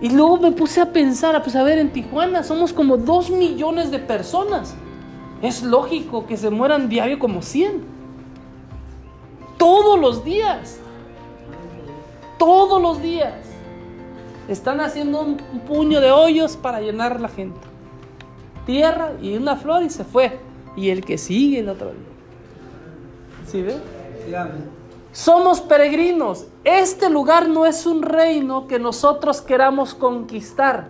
y 0.00 0.10
luego 0.10 0.38
me 0.38 0.52
puse 0.52 0.80
a 0.80 0.92
pensar, 0.92 1.42
pues 1.42 1.56
a 1.56 1.62
ver, 1.62 1.78
en 1.78 1.92
Tijuana 1.92 2.42
somos 2.42 2.72
como 2.72 2.96
dos 2.96 3.30
millones 3.30 3.90
de 3.90 3.98
personas. 3.98 4.74
Es 5.42 5.62
lógico 5.62 6.26
que 6.26 6.36
se 6.36 6.50
mueran 6.50 6.88
diario 6.88 7.18
como 7.18 7.42
100. 7.42 7.82
Todos 9.56 9.98
los 9.98 10.24
días. 10.24 10.78
Todos 12.38 12.80
los 12.80 13.02
días. 13.02 13.34
Están 14.48 14.80
haciendo 14.80 15.20
un 15.20 15.36
puño 15.66 16.00
de 16.00 16.10
hoyos 16.10 16.56
para 16.56 16.80
llenar 16.80 17.20
la 17.20 17.28
gente. 17.28 17.60
Tierra 18.66 19.12
y 19.20 19.36
una 19.36 19.56
flor 19.56 19.82
y 19.82 19.90
se 19.90 20.04
fue. 20.04 20.38
Y 20.76 20.90
el 20.90 21.04
que 21.04 21.18
sigue 21.18 21.60
el 21.60 21.68
otro 21.68 21.88
día. 21.88 22.17
¿Sí 23.50 23.62
ve? 23.62 23.76
Somos 25.12 25.60
peregrinos. 25.60 26.46
Este 26.64 27.08
lugar 27.08 27.48
no 27.48 27.64
es 27.64 27.86
un 27.86 28.02
reino 28.02 28.66
que 28.66 28.78
nosotros 28.78 29.40
queramos 29.40 29.94
conquistar. 29.94 30.88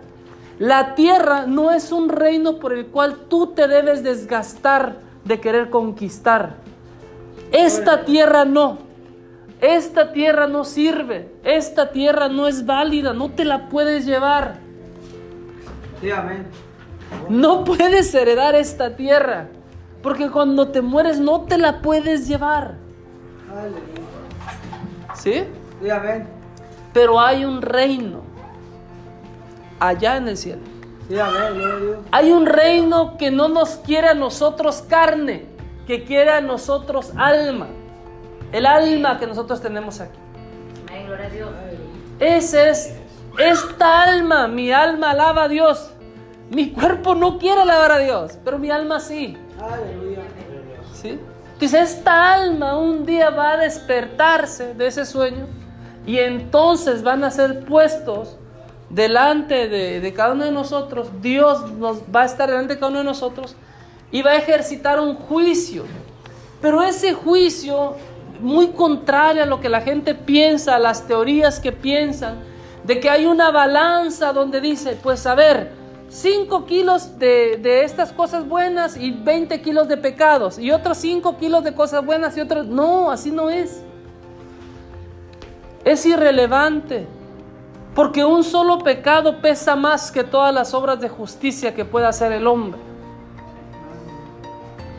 La 0.59 0.93
tierra 0.93 1.45
no 1.45 1.71
es 1.71 1.93
un 1.93 2.09
reino 2.09 2.59
por 2.59 2.73
el 2.73 2.87
cual 2.87 3.27
tú 3.29 3.47
te 3.47 3.67
debes 3.69 4.03
desgastar 4.03 4.97
de 5.23 5.39
querer 5.39 5.69
conquistar. 5.69 6.57
Esta 7.53 8.03
tierra 8.03 8.43
no. 8.43 8.77
Esta 9.61 10.11
tierra 10.11 10.47
no 10.47 10.65
sirve. 10.65 11.31
Esta 11.43 11.91
tierra 11.91 12.27
no 12.27 12.45
es 12.45 12.65
válida. 12.65 13.13
No 13.13 13.31
te 13.31 13.45
la 13.45 13.69
puedes 13.69 14.05
llevar. 14.05 14.57
Sí, 16.01 16.11
amén. 16.11 16.45
No 17.29 17.63
puedes 17.63 18.13
heredar 18.13 18.55
esta 18.55 18.97
tierra. 18.97 19.47
Porque 20.01 20.29
cuando 20.29 20.69
te 20.69 20.81
mueres 20.81 21.19
no 21.19 21.41
te 21.41 21.57
la 21.57 21.81
puedes 21.81 22.27
llevar. 22.27 22.75
¿Sí? 25.15 25.43
Sí, 25.81 25.89
amén. 25.89 26.27
Pero 26.93 27.19
hay 27.19 27.45
un 27.45 27.61
reino 27.61 28.21
allá 29.79 30.17
en 30.17 30.27
el 30.27 30.37
cielo. 30.37 30.61
Hay 32.11 32.31
un 32.31 32.45
reino 32.45 33.17
que 33.17 33.31
no 33.31 33.49
nos 33.49 33.77
quiere 33.77 34.09
a 34.09 34.13
nosotros 34.13 34.83
carne, 34.87 35.45
que 35.87 36.03
quiere 36.03 36.31
a 36.31 36.41
nosotros 36.41 37.13
alma. 37.15 37.67
El 38.51 38.65
alma 38.65 39.19
que 39.19 39.25
nosotros 39.25 39.61
tenemos 39.61 39.99
aquí. 39.99 40.19
Amén, 40.87 41.07
gloria 41.07 41.25
a 41.25 41.29
Dios. 41.29 41.49
Ese 42.19 42.69
es 42.69 42.95
esta 43.37 44.03
alma, 44.03 44.47
mi 44.47 44.71
alma 44.71 45.11
alaba 45.11 45.43
a 45.43 45.47
Dios. 45.47 45.91
Mi 46.51 46.71
cuerpo 46.71 47.15
no 47.15 47.37
quiere 47.37 47.61
alabar 47.61 47.91
a 47.91 47.99
Dios, 47.99 48.37
pero 48.43 48.59
mi 48.59 48.69
alma 48.69 48.99
sí. 48.99 49.37
¿Sí? 50.93 51.19
Entonces 51.53 51.91
esta 51.91 52.33
alma 52.33 52.77
un 52.77 53.05
día 53.05 53.29
va 53.29 53.51
a 53.51 53.57
despertarse 53.57 54.73
de 54.73 54.87
ese 54.87 55.05
sueño 55.05 55.45
y 56.05 56.17
entonces 56.17 57.03
van 57.03 57.23
a 57.23 57.31
ser 57.31 57.65
puestos 57.65 58.37
delante 58.89 59.67
de, 59.67 59.99
de 59.99 60.13
cada 60.13 60.33
uno 60.33 60.45
de 60.45 60.51
nosotros. 60.51 61.09
Dios 61.21 61.71
nos 61.73 62.01
va 62.03 62.23
a 62.23 62.25
estar 62.25 62.49
delante 62.49 62.75
de 62.75 62.79
cada 62.79 62.91
uno 62.91 62.99
de 62.99 63.05
nosotros 63.05 63.55
y 64.11 64.21
va 64.21 64.31
a 64.31 64.35
ejercitar 64.37 64.99
un 64.99 65.15
juicio. 65.15 65.83
Pero 66.61 66.81
ese 66.81 67.13
juicio, 67.13 67.95
muy 68.39 68.69
contrario 68.69 69.43
a 69.43 69.45
lo 69.45 69.59
que 69.59 69.69
la 69.69 69.81
gente 69.81 70.15
piensa, 70.15 70.75
a 70.75 70.79
las 70.79 71.07
teorías 71.07 71.59
que 71.59 71.71
piensan, 71.71 72.39
de 72.83 72.99
que 72.99 73.09
hay 73.09 73.25
una 73.25 73.51
balanza 73.51 74.33
donde 74.33 74.61
dice, 74.61 74.97
pues 75.01 75.25
a 75.25 75.35
ver, 75.35 75.71
5 76.09 76.65
kilos 76.65 77.19
de, 77.19 77.57
de 77.61 77.83
estas 77.83 78.11
cosas 78.11 78.47
buenas 78.47 78.97
y 78.97 79.11
20 79.11 79.61
kilos 79.61 79.87
de 79.87 79.95
pecados, 79.97 80.57
y 80.57 80.71
otros 80.71 80.97
5 80.97 81.37
kilos 81.37 81.63
de 81.63 81.73
cosas 81.73 82.03
buenas 82.05 82.35
y 82.35 82.41
otros... 82.41 82.65
No, 82.65 83.11
así 83.11 83.31
no 83.31 83.49
es. 83.49 83.83
Es 85.85 86.05
irrelevante. 86.05 87.07
Porque 87.95 88.23
un 88.23 88.43
solo 88.43 88.79
pecado 88.79 89.41
pesa 89.41 89.75
más 89.75 90.11
que 90.11 90.23
todas 90.23 90.53
las 90.53 90.73
obras 90.73 90.99
de 90.99 91.09
justicia 91.09 91.73
que 91.73 91.85
pueda 91.85 92.09
hacer 92.09 92.31
el 92.31 92.47
hombre. 92.47 92.79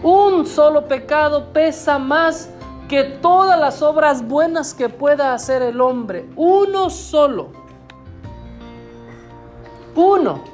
Un 0.02 0.46
solo 0.46 0.86
pecado 0.86 1.52
pesa 1.52 1.98
más 1.98 2.50
que 2.88 3.04
todas 3.04 3.58
las 3.58 3.82
obras 3.82 4.26
buenas 4.26 4.74
que 4.74 4.88
pueda 4.88 5.34
hacer 5.34 5.62
el 5.62 5.80
hombre. 5.80 6.26
Uno 6.36 6.90
solo. 6.90 7.48
Uno. 9.94 10.49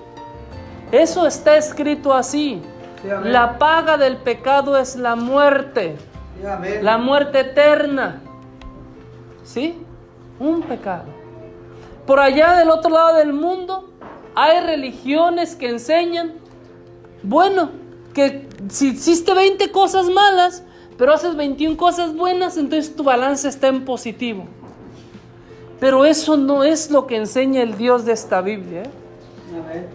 Eso 0.92 1.26
está 1.26 1.56
escrito 1.56 2.14
así. 2.14 2.62
Sí. 3.02 3.08
La 3.24 3.58
paga 3.58 3.96
del 3.96 4.16
pecado 4.18 4.76
es 4.76 4.96
la 4.96 5.16
muerte. 5.16 5.96
Sí. 6.40 6.82
La 6.82 6.98
muerte 6.98 7.40
eterna. 7.40 8.22
¿Sí? 9.44 9.78
Un 10.38 10.62
pecado. 10.62 11.04
Por 12.06 12.20
allá 12.20 12.56
del 12.56 12.70
otro 12.70 12.90
lado 12.90 13.16
del 13.16 13.32
mundo 13.32 13.90
hay 14.34 14.60
religiones 14.60 15.56
que 15.56 15.68
enseñan, 15.68 16.34
bueno, 17.22 17.70
que 18.12 18.48
si 18.68 18.88
hiciste 18.88 19.34
20 19.34 19.72
cosas 19.72 20.08
malas, 20.08 20.62
pero 20.98 21.12
haces 21.12 21.34
21 21.36 21.76
cosas 21.76 22.14
buenas, 22.14 22.56
entonces 22.56 22.94
tu 22.94 23.02
balance 23.02 23.48
está 23.48 23.68
en 23.68 23.84
positivo. 23.84 24.44
Pero 25.80 26.04
eso 26.04 26.36
no 26.36 26.64
es 26.64 26.90
lo 26.90 27.06
que 27.06 27.16
enseña 27.16 27.62
el 27.62 27.76
Dios 27.76 28.04
de 28.04 28.12
esta 28.12 28.40
Biblia. 28.40 28.82
¿eh? 28.82 29.88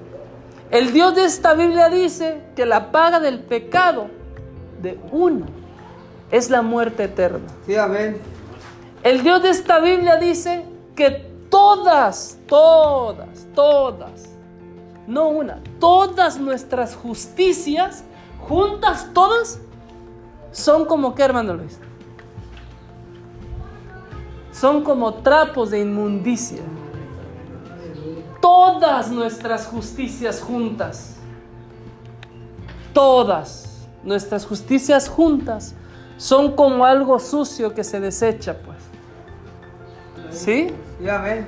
El 0.71 0.93
Dios 0.93 1.15
de 1.15 1.25
esta 1.25 1.53
Biblia 1.53 1.89
dice 1.89 2.41
que 2.55 2.65
la 2.65 2.91
paga 2.91 3.19
del 3.19 3.39
pecado 3.39 4.07
de 4.81 4.97
uno 5.11 5.45
es 6.31 6.49
la 6.49 6.61
muerte 6.61 7.03
eterna. 7.03 7.47
Sí, 7.65 7.75
amén. 7.75 8.17
El 9.03 9.21
Dios 9.21 9.43
de 9.43 9.49
esta 9.49 9.79
Biblia 9.79 10.15
dice 10.15 10.63
que 10.95 11.29
todas, 11.49 12.39
todas, 12.47 13.47
todas, 13.53 14.29
no 15.07 15.27
una, 15.27 15.59
todas 15.79 16.39
nuestras 16.39 16.95
justicias, 16.95 18.05
juntas 18.39 19.09
todas, 19.13 19.59
son 20.53 20.85
como 20.85 21.13
que, 21.15 21.23
hermano 21.23 21.53
Luis. 21.53 21.79
son 24.51 24.83
como 24.83 25.15
trapos 25.15 25.71
de 25.71 25.79
inmundicia. 25.79 26.61
Todas 28.41 29.11
nuestras 29.11 29.67
justicias 29.67 30.41
juntas, 30.41 31.17
todas 32.93 33.87
nuestras 34.03 34.45
justicias 34.45 35.07
juntas 35.07 35.75
son 36.17 36.55
como 36.55 36.85
algo 36.85 37.19
sucio 37.19 37.73
que 37.73 37.83
se 37.83 37.99
desecha, 37.99 38.57
pues. 38.65 38.77
¿Sí? 40.31 40.73
Amén. 41.09 41.47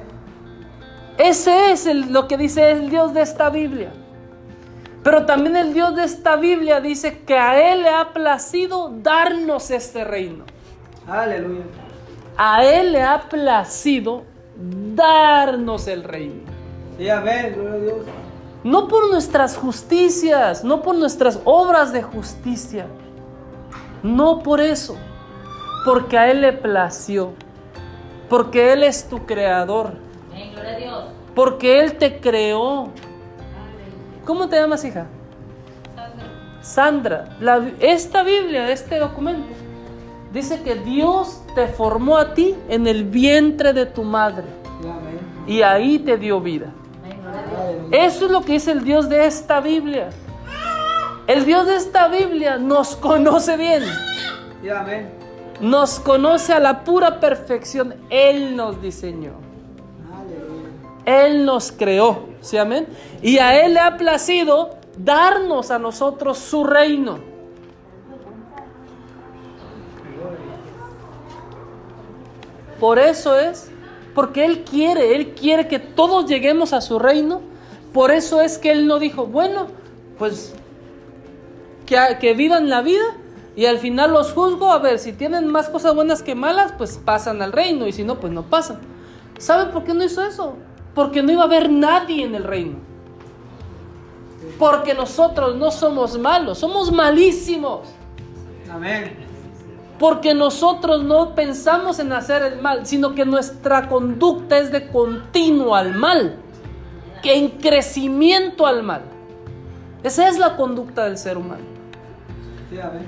Ese 1.17 1.71
es 1.71 1.85
el- 1.85 2.11
lo 2.13 2.27
que 2.27 2.37
dice 2.37 2.71
el 2.71 2.89
Dios 2.89 3.13
de 3.13 3.21
esta 3.21 3.49
Biblia. 3.49 3.91
Pero 5.03 5.25
también 5.25 5.55
el 5.57 5.73
Dios 5.73 5.95
de 5.95 6.03
esta 6.05 6.37
Biblia 6.37 6.79
dice 6.79 7.19
que 7.19 7.37
a 7.37 7.73
Él 7.73 7.83
le 7.83 7.89
ha 7.89 8.13
placido 8.13 8.89
darnos 9.01 9.69
este 9.69 10.03
reino. 10.03 10.45
Aleluya. 11.07 11.63
A 12.37 12.63
Él 12.63 12.93
le 12.93 13.03
ha 13.03 13.27
placido 13.29 14.23
darnos 14.95 15.87
el 15.87 16.03
reino. 16.03 16.52
Sí, 16.97 17.09
amén. 17.09 17.53
Gloria 17.55 17.73
a 17.73 17.77
Dios. 17.77 17.95
No 18.63 18.87
por 18.87 19.09
nuestras 19.09 19.57
justicias, 19.57 20.63
no 20.63 20.81
por 20.81 20.95
nuestras 20.95 21.39
obras 21.43 21.91
de 21.91 22.01
justicia. 22.01 22.85
No 24.03 24.39
por 24.39 24.61
eso. 24.61 24.95
Porque 25.85 26.17
a 26.17 26.31
Él 26.31 26.41
le 26.41 26.53
plació. 26.53 27.31
Porque 28.29 28.71
Él 28.73 28.83
es 28.83 29.07
tu 29.09 29.25
creador. 29.25 29.93
Amén, 30.31 30.51
gloria 30.53 30.71
a 30.73 30.77
Dios. 30.77 31.03
Porque 31.35 31.79
Él 31.81 31.97
te 31.97 32.19
creó. 32.19 32.89
¿Cómo 34.25 34.47
te 34.47 34.55
llamas, 34.55 34.85
hija? 34.85 35.07
Sandra. 36.61 37.35
La- 37.41 37.69
esta 37.81 38.23
Biblia, 38.23 38.71
este 38.71 38.97
documento, 38.97 39.47
dice 40.31 40.61
que 40.63 40.75
Dios 40.75 41.41
te 41.55 41.67
formó 41.67 42.17
a 42.17 42.33
ti 42.33 42.55
en 42.69 42.87
el 42.87 43.03
vientre 43.03 43.73
de 43.73 43.85
tu 43.85 44.03
madre. 44.03 44.45
Y 45.45 45.61
ahí 45.61 45.99
te 45.99 46.17
dio 46.17 46.39
vida. 46.39 46.67
Eso 47.91 48.25
es 48.25 48.31
lo 48.31 48.41
que 48.41 48.53
dice 48.53 48.71
el 48.71 48.83
Dios 48.83 49.09
de 49.09 49.25
esta 49.25 49.59
Biblia. 49.59 50.09
El 51.27 51.45
Dios 51.45 51.65
de 51.67 51.75
esta 51.75 52.07
Biblia 52.07 52.57
nos 52.57 52.95
conoce 52.95 53.55
bien. 53.57 53.83
Nos 55.61 55.99
conoce 55.99 56.53
a 56.53 56.59
la 56.59 56.83
pura 56.83 57.19
perfección. 57.19 57.95
Él 58.09 58.55
nos 58.55 58.81
diseñó. 58.81 59.33
Él 61.05 61.45
nos 61.45 61.71
creó. 61.71 62.29
¿Sí, 62.41 62.57
amén? 62.57 62.87
Y 63.21 63.37
a 63.37 63.63
Él 63.63 63.75
le 63.75 63.79
ha 63.79 63.97
placido 63.97 64.77
darnos 64.97 65.71
a 65.71 65.79
nosotros 65.79 66.37
su 66.37 66.63
reino. 66.63 67.19
Por 72.79 72.99
eso 72.99 73.39
es, 73.39 73.71
porque 74.13 74.45
Él 74.45 74.63
quiere, 74.63 75.15
Él 75.15 75.33
quiere 75.33 75.67
que 75.67 75.79
todos 75.79 76.25
lleguemos 76.27 76.73
a 76.73 76.81
su 76.81 76.99
reino. 76.99 77.41
Por 77.93 78.11
eso 78.11 78.41
es 78.41 78.57
que 78.57 78.71
Él 78.71 78.87
no 78.87 78.99
dijo, 78.99 79.25
bueno, 79.25 79.67
pues 80.17 80.53
que, 81.85 82.33
vivan 82.33 82.69
la 82.69 82.81
vida 82.81 83.03
y 83.55 83.65
al 83.65 83.79
final 83.79 84.11
los 84.11 84.31
juzgo. 84.33 84.71
A 84.71 84.79
ver, 84.79 84.99
si 84.99 85.13
tienen 85.13 85.47
más 85.47 85.69
cosas 85.69 85.95
buenas 85.95 86.21
que 86.21 86.35
malas, 86.35 86.73
pues 86.77 86.99
pasan 87.03 87.41
al 87.41 87.51
reino 87.51 87.87
y 87.87 87.91
si 87.91 88.03
no, 88.03 88.19
pues 88.19 88.31
no 88.31 88.43
pasan. 88.43 88.79
¿Saben 89.37 89.71
por 89.71 89.83
qué 89.83 89.93
no 89.93 90.03
hizo 90.03 90.23
eso? 90.23 90.55
Porque 90.93 91.23
no 91.23 91.31
iba 91.31 91.41
a 91.41 91.45
haber 91.45 91.69
nadie 91.69 92.23
en 92.23 92.35
el 92.35 92.43
reino. 92.43 92.77
Porque 94.59 94.93
nosotros 94.93 95.55
no 95.55 95.71
somos 95.71 96.17
malos, 96.17 96.59
somos 96.59 96.91
malísimos. 96.91 97.87
Amén. 98.71 99.32
Porque 100.03 100.33
nosotros 100.33 101.01
no 101.01 101.33
pensamos 101.33 101.97
en 101.97 102.11
hacer 102.11 102.41
el 102.41 102.61
mal, 102.61 102.85
sino 102.85 103.15
que 103.15 103.23
nuestra 103.23 103.87
conducta 103.87 104.57
es 104.57 104.69
de 104.69 104.89
continuo 104.89 105.77
al 105.77 105.95
mal, 105.95 106.35
que 107.21 107.37
en 107.37 107.51
crecimiento 107.51 108.67
al 108.67 108.83
mal. 108.83 109.03
Esa 110.03 110.27
es 110.27 110.37
la 110.37 110.57
conducta 110.57 111.05
del 111.05 111.17
ser 111.17 111.37
humano. 111.37 111.63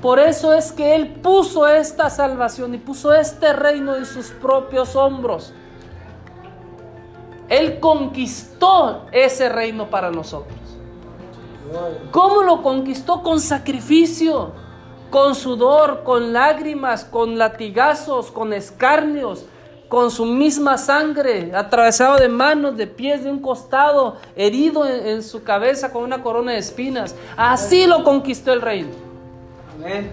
Por 0.01 0.19
eso 0.19 0.53
es 0.53 0.71
que 0.71 0.95
Él 0.95 1.15
puso 1.15 1.67
esta 1.67 2.09
salvación 2.09 2.73
y 2.75 2.77
puso 2.77 3.13
este 3.13 3.51
reino 3.51 3.93
en 3.97 4.05
sus 4.05 4.27
propios 4.27 4.95
hombros. 4.95 5.51
Él 7.49 7.81
conquistó 7.81 9.07
ese 9.11 9.49
reino 9.49 9.89
para 9.89 10.11
nosotros. 10.11 10.57
¿Cómo 12.11 12.41
lo 12.41 12.63
conquistó? 12.63 13.21
Con 13.21 13.41
sacrificio, 13.41 14.53
con 15.15 15.33
sudor, 15.33 16.03
con 16.03 16.33
lágrimas, 16.33 17.05
con 17.05 17.37
latigazos, 17.37 18.31
con 18.31 18.51
escarnios, 18.51 19.45
con 19.87 20.11
su 20.11 20.25
misma 20.25 20.77
sangre, 20.77 21.53
atravesado 21.55 22.17
de 22.17 22.27
manos, 22.27 22.75
de 22.75 22.85
pies, 22.85 23.23
de 23.23 23.31
un 23.31 23.39
costado, 23.39 24.17
herido 24.35 24.85
en, 24.85 25.07
en 25.07 25.23
su 25.23 25.41
cabeza 25.41 25.93
con 25.93 26.03
una 26.03 26.21
corona 26.21 26.51
de 26.51 26.57
espinas. 26.57 27.15
Así 27.37 27.87
lo 27.87 28.03
conquistó 28.03 28.51
el 28.51 28.61
reino. 28.61 28.89
Amén. 29.79 30.11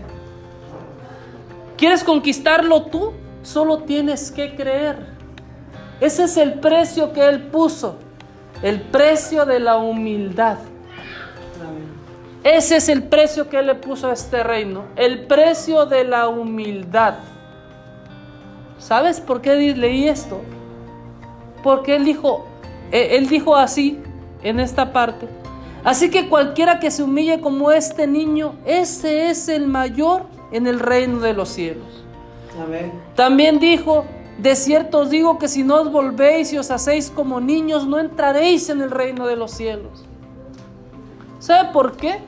¿Quieres 1.77 2.05
conquistarlo 2.05 2.83
tú? 2.83 3.12
Solo 3.43 3.79
tienes 3.79 4.31
que 4.31 4.55
creer. 4.55 5.05
Ese 6.01 6.23
es 6.23 6.37
el 6.37 6.61
precio 6.61 7.12
que 7.12 7.27
Él 7.27 7.49
puso. 7.49 7.97
El 8.62 8.81
precio 8.81 9.47
de 9.47 9.59
la 9.59 9.79
humildad. 9.79 10.59
Ese 12.45 12.77
es 12.77 12.89
el 12.89 13.05
precio 13.05 13.49
que 13.49 13.59
Él 13.59 13.67
le 13.67 13.75
puso 13.77 14.09
a 14.09 14.13
este 14.13 14.43
reino. 14.43 14.85
El 14.97 15.27
precio 15.27 15.87
de 15.87 16.05
la 16.05 16.29
humildad. 16.29 17.15
¿Sabes 18.79 19.21
por 19.21 19.41
qué 19.41 19.55
di- 19.55 19.75
leí 19.75 20.09
esto? 20.09 20.41
Porque 21.63 21.95
Él 21.95 22.05
dijo, 22.05 22.47
eh, 22.91 23.17
Él 23.17 23.29
dijo 23.29 23.55
así 23.57 24.01
en 24.43 24.59
esta 24.59 24.93
parte. 24.93 25.29
Así 25.85 26.11
que 26.11 26.29
cualquiera 26.29 26.81
que 26.81 26.91
se 26.91 27.03
humille 27.03 27.41
como 27.41 27.71
este 27.73 28.07
niño, 28.07 28.55
ese 28.65 29.31
es 29.31 29.49
el 29.49 29.67
mayor 29.67 30.25
en 30.51 30.67
el 30.67 30.81
reino 30.81 31.21
de 31.21 31.33
los 31.35 31.49
cielos. 31.49 32.05
Amén. 32.61 32.93
También 33.15 33.59
dijo, 33.61 34.05
de 34.39 34.57
cierto 34.57 35.01
os 35.01 35.11
digo 35.11 35.39
que 35.39 35.49
si 35.49 35.63
no 35.63 35.81
os 35.81 35.91
volvéis 35.93 36.53
y 36.53 36.59
os 36.59 36.71
hacéis 36.73 37.11
como 37.11 37.41
niños, 37.41 37.87
no 37.87 37.99
entraréis 37.99 38.69
en 38.69 38.81
el 38.81 38.91
reino 38.91 39.27
de 39.27 39.37
los 39.37 39.53
cielos. 39.53 40.05
¿Sabe 41.39 41.71
por 41.73 41.97
qué? 41.97 42.19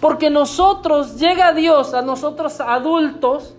Porque 0.00 0.30
nosotros, 0.30 1.16
llega 1.16 1.52
Dios, 1.52 1.94
a 1.94 2.02
nosotros 2.02 2.60
adultos, 2.60 3.54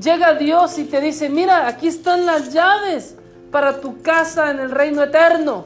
llega 0.00 0.34
Dios 0.34 0.78
y 0.78 0.84
te 0.84 1.00
dice, 1.00 1.28
mira, 1.28 1.68
aquí 1.68 1.86
están 1.86 2.26
las 2.26 2.52
llaves 2.52 3.16
para 3.50 3.80
tu 3.80 4.02
casa 4.02 4.50
en 4.50 4.60
el 4.60 4.70
reino 4.70 5.02
eterno. 5.02 5.64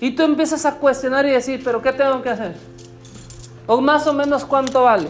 Y 0.00 0.10
tú 0.10 0.22
empiezas 0.22 0.66
a 0.66 0.76
cuestionar 0.76 1.24
y 1.26 1.30
decir, 1.30 1.62
pero 1.64 1.80
¿qué 1.80 1.92
tengo 1.92 2.20
que 2.22 2.30
hacer? 2.30 2.54
O 3.66 3.80
más 3.80 4.06
o 4.06 4.12
menos 4.12 4.44
cuánto 4.44 4.84
vale. 4.84 5.08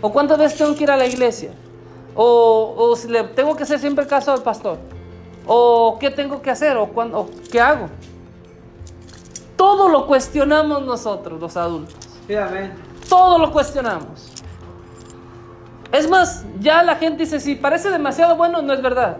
O 0.00 0.12
cuántas 0.12 0.38
veces 0.38 0.58
tengo 0.58 0.74
que 0.76 0.84
ir 0.84 0.90
a 0.90 0.96
la 0.96 1.06
iglesia. 1.06 1.52
O, 2.14 2.94
si 2.96 3.08
tengo 3.34 3.56
que 3.56 3.62
hacer 3.62 3.78
siempre 3.78 4.06
caso 4.06 4.32
al 4.32 4.42
pastor. 4.42 4.78
O 5.46 5.96
qué 5.98 6.10
tengo 6.10 6.42
que 6.42 6.50
hacer. 6.50 6.76
O, 6.76 6.84
o 6.84 7.30
qué 7.50 7.60
hago. 7.60 7.88
Todo 9.56 9.88
lo 9.88 10.06
cuestionamos 10.06 10.82
nosotros, 10.84 11.40
los 11.40 11.56
adultos. 11.56 11.96
Amén. 12.28 12.85
Todo 13.08 13.38
lo 13.38 13.52
cuestionamos. 13.52 14.32
Es 15.92 16.08
más, 16.08 16.44
ya 16.60 16.82
la 16.82 16.96
gente 16.96 17.24
dice, 17.24 17.40
si 17.40 17.54
parece 17.54 17.90
demasiado 17.90 18.36
bueno, 18.36 18.62
no 18.62 18.72
es 18.72 18.82
verdad. 18.82 19.18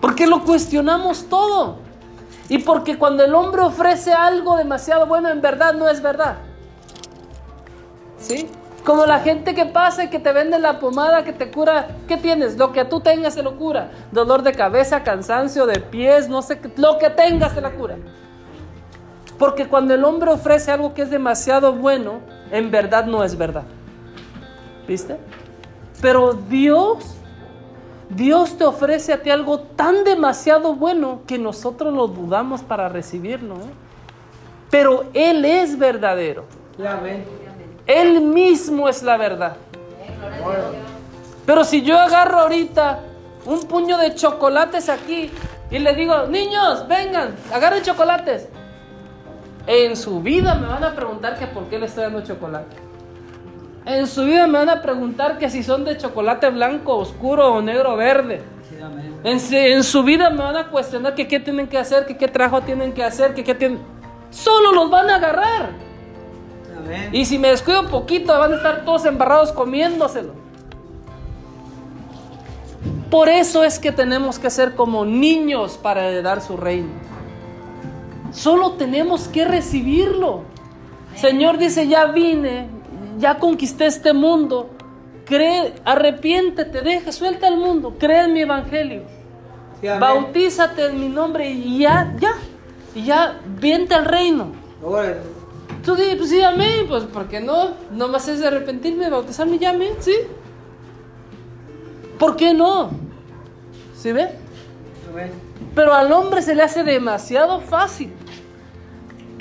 Porque 0.00 0.26
lo 0.26 0.44
cuestionamos 0.44 1.28
todo. 1.28 1.78
Y 2.48 2.58
porque 2.58 2.98
cuando 2.98 3.24
el 3.24 3.34
hombre 3.34 3.62
ofrece 3.62 4.12
algo 4.12 4.56
demasiado 4.56 5.06
bueno, 5.06 5.30
en 5.30 5.40
verdad 5.40 5.74
no 5.74 5.88
es 5.88 6.02
verdad. 6.02 6.36
¿Sí? 8.18 8.48
Como 8.84 9.06
la 9.06 9.20
gente 9.20 9.54
que 9.54 9.64
pasa 9.66 10.04
y 10.04 10.08
que 10.08 10.18
te 10.18 10.32
vende 10.32 10.58
la 10.58 10.80
pomada 10.80 11.24
que 11.24 11.32
te 11.32 11.50
cura. 11.50 11.88
¿Qué 12.08 12.16
tienes? 12.16 12.58
Lo 12.58 12.72
que 12.72 12.84
tú 12.84 13.00
tengas 13.00 13.34
se 13.34 13.42
lo 13.42 13.56
cura. 13.56 13.92
Dolor 14.10 14.42
de 14.42 14.52
cabeza, 14.52 15.04
cansancio 15.04 15.66
de 15.66 15.80
pies, 15.80 16.28
no 16.28 16.42
sé 16.42 16.58
qué. 16.58 16.72
Lo 16.76 16.98
que 16.98 17.10
tengas 17.10 17.54
te 17.54 17.60
la 17.60 17.70
cura. 17.70 17.96
Porque 19.42 19.66
cuando 19.66 19.92
el 19.92 20.04
hombre 20.04 20.30
ofrece 20.30 20.70
algo 20.70 20.94
que 20.94 21.02
es 21.02 21.10
demasiado 21.10 21.72
bueno, 21.72 22.20
en 22.52 22.70
verdad 22.70 23.06
no 23.06 23.24
es 23.24 23.36
verdad. 23.36 23.64
¿Viste? 24.86 25.16
Pero 26.00 26.34
Dios, 26.34 27.16
Dios 28.08 28.56
te 28.56 28.62
ofrece 28.62 29.12
a 29.12 29.20
ti 29.20 29.30
algo 29.30 29.58
tan 29.58 30.04
demasiado 30.04 30.76
bueno 30.76 31.22
que 31.26 31.40
nosotros 31.40 31.92
lo 31.92 32.06
dudamos 32.06 32.62
para 32.62 32.88
recibirlo. 32.88 33.56
¿eh? 33.56 33.72
Pero 34.70 35.06
Él 35.12 35.44
es 35.44 35.76
verdadero. 35.76 36.44
Él 37.88 38.20
mismo 38.20 38.88
es 38.88 39.02
la 39.02 39.16
verdad. 39.16 39.56
Pero 41.44 41.64
si 41.64 41.82
yo 41.82 41.98
agarro 41.98 42.42
ahorita 42.42 43.00
un 43.46 43.64
puño 43.64 43.98
de 43.98 44.14
chocolates 44.14 44.88
aquí 44.88 45.32
y 45.68 45.80
le 45.80 45.96
digo, 45.96 46.28
niños, 46.28 46.86
vengan, 46.86 47.34
agarren 47.52 47.82
chocolates. 47.82 48.46
En 49.66 49.96
su 49.96 50.20
vida 50.22 50.54
me 50.56 50.66
van 50.66 50.82
a 50.84 50.94
preguntar 50.94 51.38
que 51.38 51.46
por 51.46 51.64
qué 51.64 51.78
le 51.78 51.86
estoy 51.86 52.04
dando 52.04 52.22
chocolate. 52.22 52.76
En 53.84 54.06
su 54.06 54.24
vida 54.24 54.46
me 54.46 54.58
van 54.58 54.70
a 54.70 54.82
preguntar 54.82 55.38
que 55.38 55.50
si 55.50 55.62
son 55.62 55.84
de 55.84 55.96
chocolate 55.96 56.50
blanco, 56.50 56.96
oscuro 56.96 57.52
o 57.54 57.62
negro 57.62 57.94
o 57.94 57.96
verde. 57.96 58.42
Sí. 58.68 58.76
En, 59.24 59.40
su- 59.40 59.54
en 59.54 59.82
su 59.84 60.02
vida 60.02 60.30
me 60.30 60.38
van 60.42 60.56
a 60.56 60.68
cuestionar 60.68 61.14
que 61.14 61.26
qué 61.28 61.40
tienen 61.40 61.66
que 61.68 61.78
hacer, 61.78 62.06
que 62.06 62.16
qué 62.16 62.28
trabajo 62.28 62.60
tienen 62.62 62.92
que 62.92 63.02
hacer, 63.04 63.34
que 63.34 63.44
qué 63.44 63.54
tienen... 63.54 63.80
Solo 64.30 64.72
los 64.72 64.90
van 64.90 65.10
a 65.10 65.16
agarrar. 65.16 65.70
Amén. 66.78 67.10
Y 67.12 67.24
si 67.24 67.38
me 67.38 67.48
descuido 67.48 67.80
un 67.80 67.88
poquito, 67.88 68.36
van 68.38 68.52
a 68.52 68.56
estar 68.56 68.84
todos 68.84 69.04
embarrados 69.04 69.52
comiéndoselo. 69.52 70.32
Por 73.10 73.28
eso 73.28 73.62
es 73.62 73.78
que 73.78 73.92
tenemos 73.92 74.38
que 74.38 74.48
ser 74.48 74.74
como 74.74 75.04
niños 75.04 75.78
para 75.80 76.08
heredar 76.08 76.40
su 76.40 76.56
reino. 76.56 76.88
Solo 78.32 78.72
tenemos 78.72 79.28
que 79.28 79.44
recibirlo. 79.44 80.42
Señor 81.14 81.58
dice, 81.58 81.86
ya 81.86 82.06
vine, 82.06 82.68
ya 83.18 83.38
conquisté 83.38 83.86
este 83.86 84.12
mundo. 84.12 84.70
Cree, 85.24 85.74
arrepiéntete, 85.84 86.80
deja, 86.80 87.12
suelta 87.12 87.46
el 87.46 87.58
mundo, 87.58 87.94
cree 87.98 88.24
en 88.24 88.32
mi 88.32 88.40
evangelio. 88.40 89.02
Sí. 89.80 89.86
Bautízate 89.86 90.86
en 90.86 91.00
mi 91.00 91.08
nombre 91.08 91.50
y 91.50 91.78
ya, 91.78 92.14
ya, 92.18 92.34
y 92.94 93.04
ya, 93.04 93.40
vente 93.60 93.94
al 93.94 94.04
reino. 94.04 94.52
Órale. 94.82 95.16
Tú 95.84 95.96
dices, 95.96 96.16
pues 96.16 96.30
sí, 96.30 96.40
amén, 96.42 96.86
pues 96.88 97.04
¿por 97.04 97.28
qué 97.28 97.40
no? 97.40 97.70
Nomás 97.90 98.28
es 98.28 98.40
de 98.40 98.46
arrepentirme, 98.46 99.10
bautizarme 99.10 99.56
y 99.56 99.58
ya, 99.58 99.70
amén, 99.70 99.94
sí. 100.00 100.14
¿Por 102.18 102.36
qué 102.36 102.54
no? 102.54 102.90
¿Sí 103.96 104.12
ve? 104.12 104.30
Amén. 105.10 105.32
Pero 105.74 105.92
al 105.92 106.12
hombre 106.12 106.42
se 106.42 106.54
le 106.54 106.62
hace 106.62 106.84
demasiado 106.84 107.60
fácil. 107.60 108.12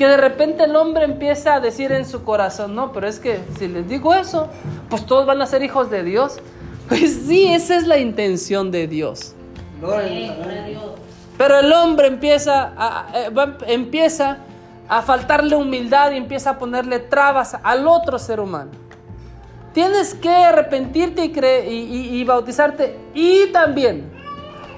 Que 0.02 0.08
de 0.08 0.18
repente 0.18 0.64
el 0.64 0.76
hombre 0.76 1.04
empieza 1.06 1.54
a 1.54 1.60
decir 1.60 1.92
en 1.92 2.08
su 2.08 2.24
corazón, 2.24 2.74
no, 2.74 2.92
pero 2.92 3.08
es 3.08 3.20
que 3.20 3.40
si 3.60 3.68
les 3.68 3.88
digo 3.88 4.16
eso, 4.16 4.48
pues 4.90 5.06
todos 5.06 5.28
van 5.28 5.40
a 5.44 5.46
ser 5.46 5.62
hijos 5.62 5.92
de 5.92 6.04
Dios. 6.04 6.40
Pues 6.90 7.22
sí, 7.28 7.46
esa 7.54 7.76
es 7.76 7.86
la 7.86 8.00
intención 8.00 8.72
de 8.72 8.88
Dios. 8.88 9.36
Pero 11.38 11.60
el 11.60 11.72
hombre 11.72 12.08
empieza 12.08 12.74
a, 12.76 13.30
va- 13.30 13.58
empieza 13.68 14.40
a 14.90 15.04
faltarle 15.04 15.56
humildad 15.56 16.12
y 16.14 16.18
empieza 16.18 16.50
a 16.50 16.58
ponerle 16.58 16.98
trabas 16.98 17.56
al 17.62 17.88
otro 17.88 18.18
ser 18.18 18.40
humano. 18.40 18.72
Tienes 19.72 20.16
que 20.16 20.30
arrepentirte 20.30 21.24
y, 21.26 21.32
cre- 21.32 21.68
y- 21.68 21.72
y- 21.96 22.20
y 22.22 22.24
bautizarte. 22.24 22.98
Y 23.14 23.52
también 23.54 24.10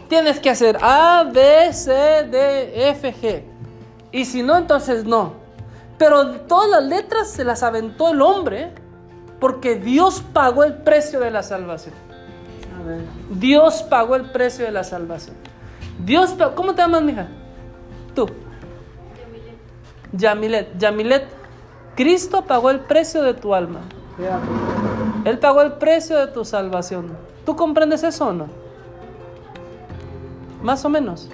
tienes 0.09 0.37
que 0.41 0.49
hacer 0.49 0.77
A, 0.81 1.23
B, 1.33 1.71
C, 1.71 1.91
D, 2.29 2.89
F, 2.89 3.15
G. 3.21 3.52
Y 4.13 4.25
si 4.25 4.43
no, 4.43 4.55
entonces 4.55 5.03
no. 5.03 5.33
Pero 5.97 6.41
todas 6.41 6.69
las 6.69 6.83
letras 6.83 7.29
se 7.29 7.43
las 7.43 7.63
aventó 7.63 8.09
el 8.11 8.21
hombre 8.21 8.71
porque 9.39 9.75
Dios 9.75 10.23
pagó 10.31 10.63
el 10.63 10.75
precio 10.75 11.19
de 11.19 11.31
la 11.31 11.43
salvación. 11.43 11.95
Amén. 12.79 13.05
Dios 13.31 13.83
pagó 13.83 14.15
el 14.15 14.31
precio 14.31 14.65
de 14.65 14.71
la 14.71 14.83
salvación. 14.83 15.35
Dios 16.05 16.31
pagó. 16.33 16.55
¿Cómo 16.55 16.75
te 16.75 16.81
llamas, 16.83 17.01
mija? 17.01 17.27
Tú. 18.15 18.27
Yamilet. 20.11 20.77
Yamilet. 20.77 21.25
Cristo 21.95 22.45
pagó 22.45 22.69
el 22.69 22.81
precio 22.81 23.23
de 23.23 23.33
tu 23.33 23.55
alma. 23.55 23.81
Él 25.25 25.39
pagó 25.39 25.61
el 25.61 25.73
precio 25.73 26.17
de 26.17 26.27
tu 26.27 26.45
salvación. 26.45 27.17
¿Tú 27.45 27.55
comprendes 27.55 28.03
eso 28.03 28.27
o 28.27 28.33
no? 28.33 28.47
Más 30.61 30.85
o 30.85 30.89
menos. 30.89 31.29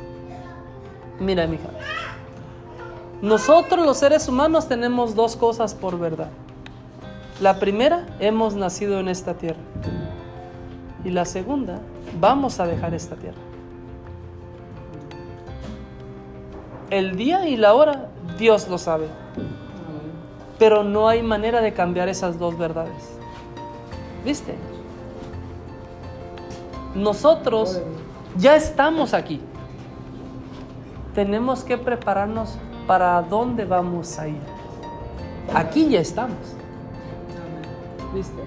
Mira, 1.20 1.46
mija. 1.46 1.68
Nosotros 3.22 3.86
los 3.86 3.98
seres 3.98 4.30
humanos 4.30 4.68
tenemos 4.68 5.14
dos 5.14 5.36
cosas 5.36 5.74
por 5.74 6.00
verdad. 6.00 6.30
La 7.42 7.60
primera, 7.60 8.06
hemos 8.20 8.56
nacido 8.56 9.00
en 9.00 9.10
esta 9.10 9.34
tierra. 9.34 9.60
Y 11.04 11.10
la 11.10 11.26
segunda, 11.26 11.80
vamos 12.20 12.60
a 12.60 12.66
dejar 12.66 12.94
esta 12.94 13.16
tierra. 13.16 13.38
El 16.90 17.18
día 17.18 17.48
y 17.48 17.58
la 17.58 17.74
hora, 17.74 18.10
Dios 18.38 18.68
lo 18.70 18.78
sabe. 18.78 19.08
Pero 20.58 20.84
no 20.84 21.08
hay 21.08 21.22
manera 21.22 21.62
de 21.62 21.74
cambiar 21.74 22.10
esas 22.10 22.40
dos 22.40 22.58
verdades. 22.58 23.18
¿Viste? 24.26 24.56
Nosotros 26.96 27.82
ya 28.38 28.56
estamos 28.56 29.14
aquí. 29.14 29.42
Tenemos 31.14 31.64
que 31.64 31.78
prepararnos 31.78 32.58
para 32.90 33.22
dónde 33.22 33.66
vamos 33.66 34.18
a 34.18 34.28
ir. 34.28 34.42
Aquí 35.54 35.90
ya 35.90 36.00
estamos. 36.00 36.56
¿Viste? 38.16 38.42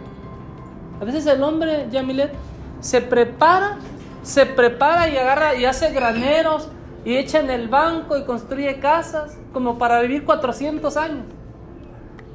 A 1.00 1.04
veces 1.04 1.24
el 1.26 1.40
hombre, 1.44 1.86
Yamilet, 1.92 2.32
se 2.80 3.00
prepara, 3.02 3.78
se 4.24 4.44
prepara 4.44 5.08
y 5.08 5.16
agarra 5.16 5.54
y 5.54 5.64
hace 5.64 5.92
graneros 5.92 6.68
y 7.04 7.14
echa 7.14 7.38
en 7.38 7.50
el 7.50 7.68
banco 7.68 8.18
y 8.18 8.24
construye 8.24 8.80
casas 8.80 9.38
como 9.52 9.78
para 9.78 10.00
vivir 10.00 10.24
400 10.24 10.96
años. 10.96 11.24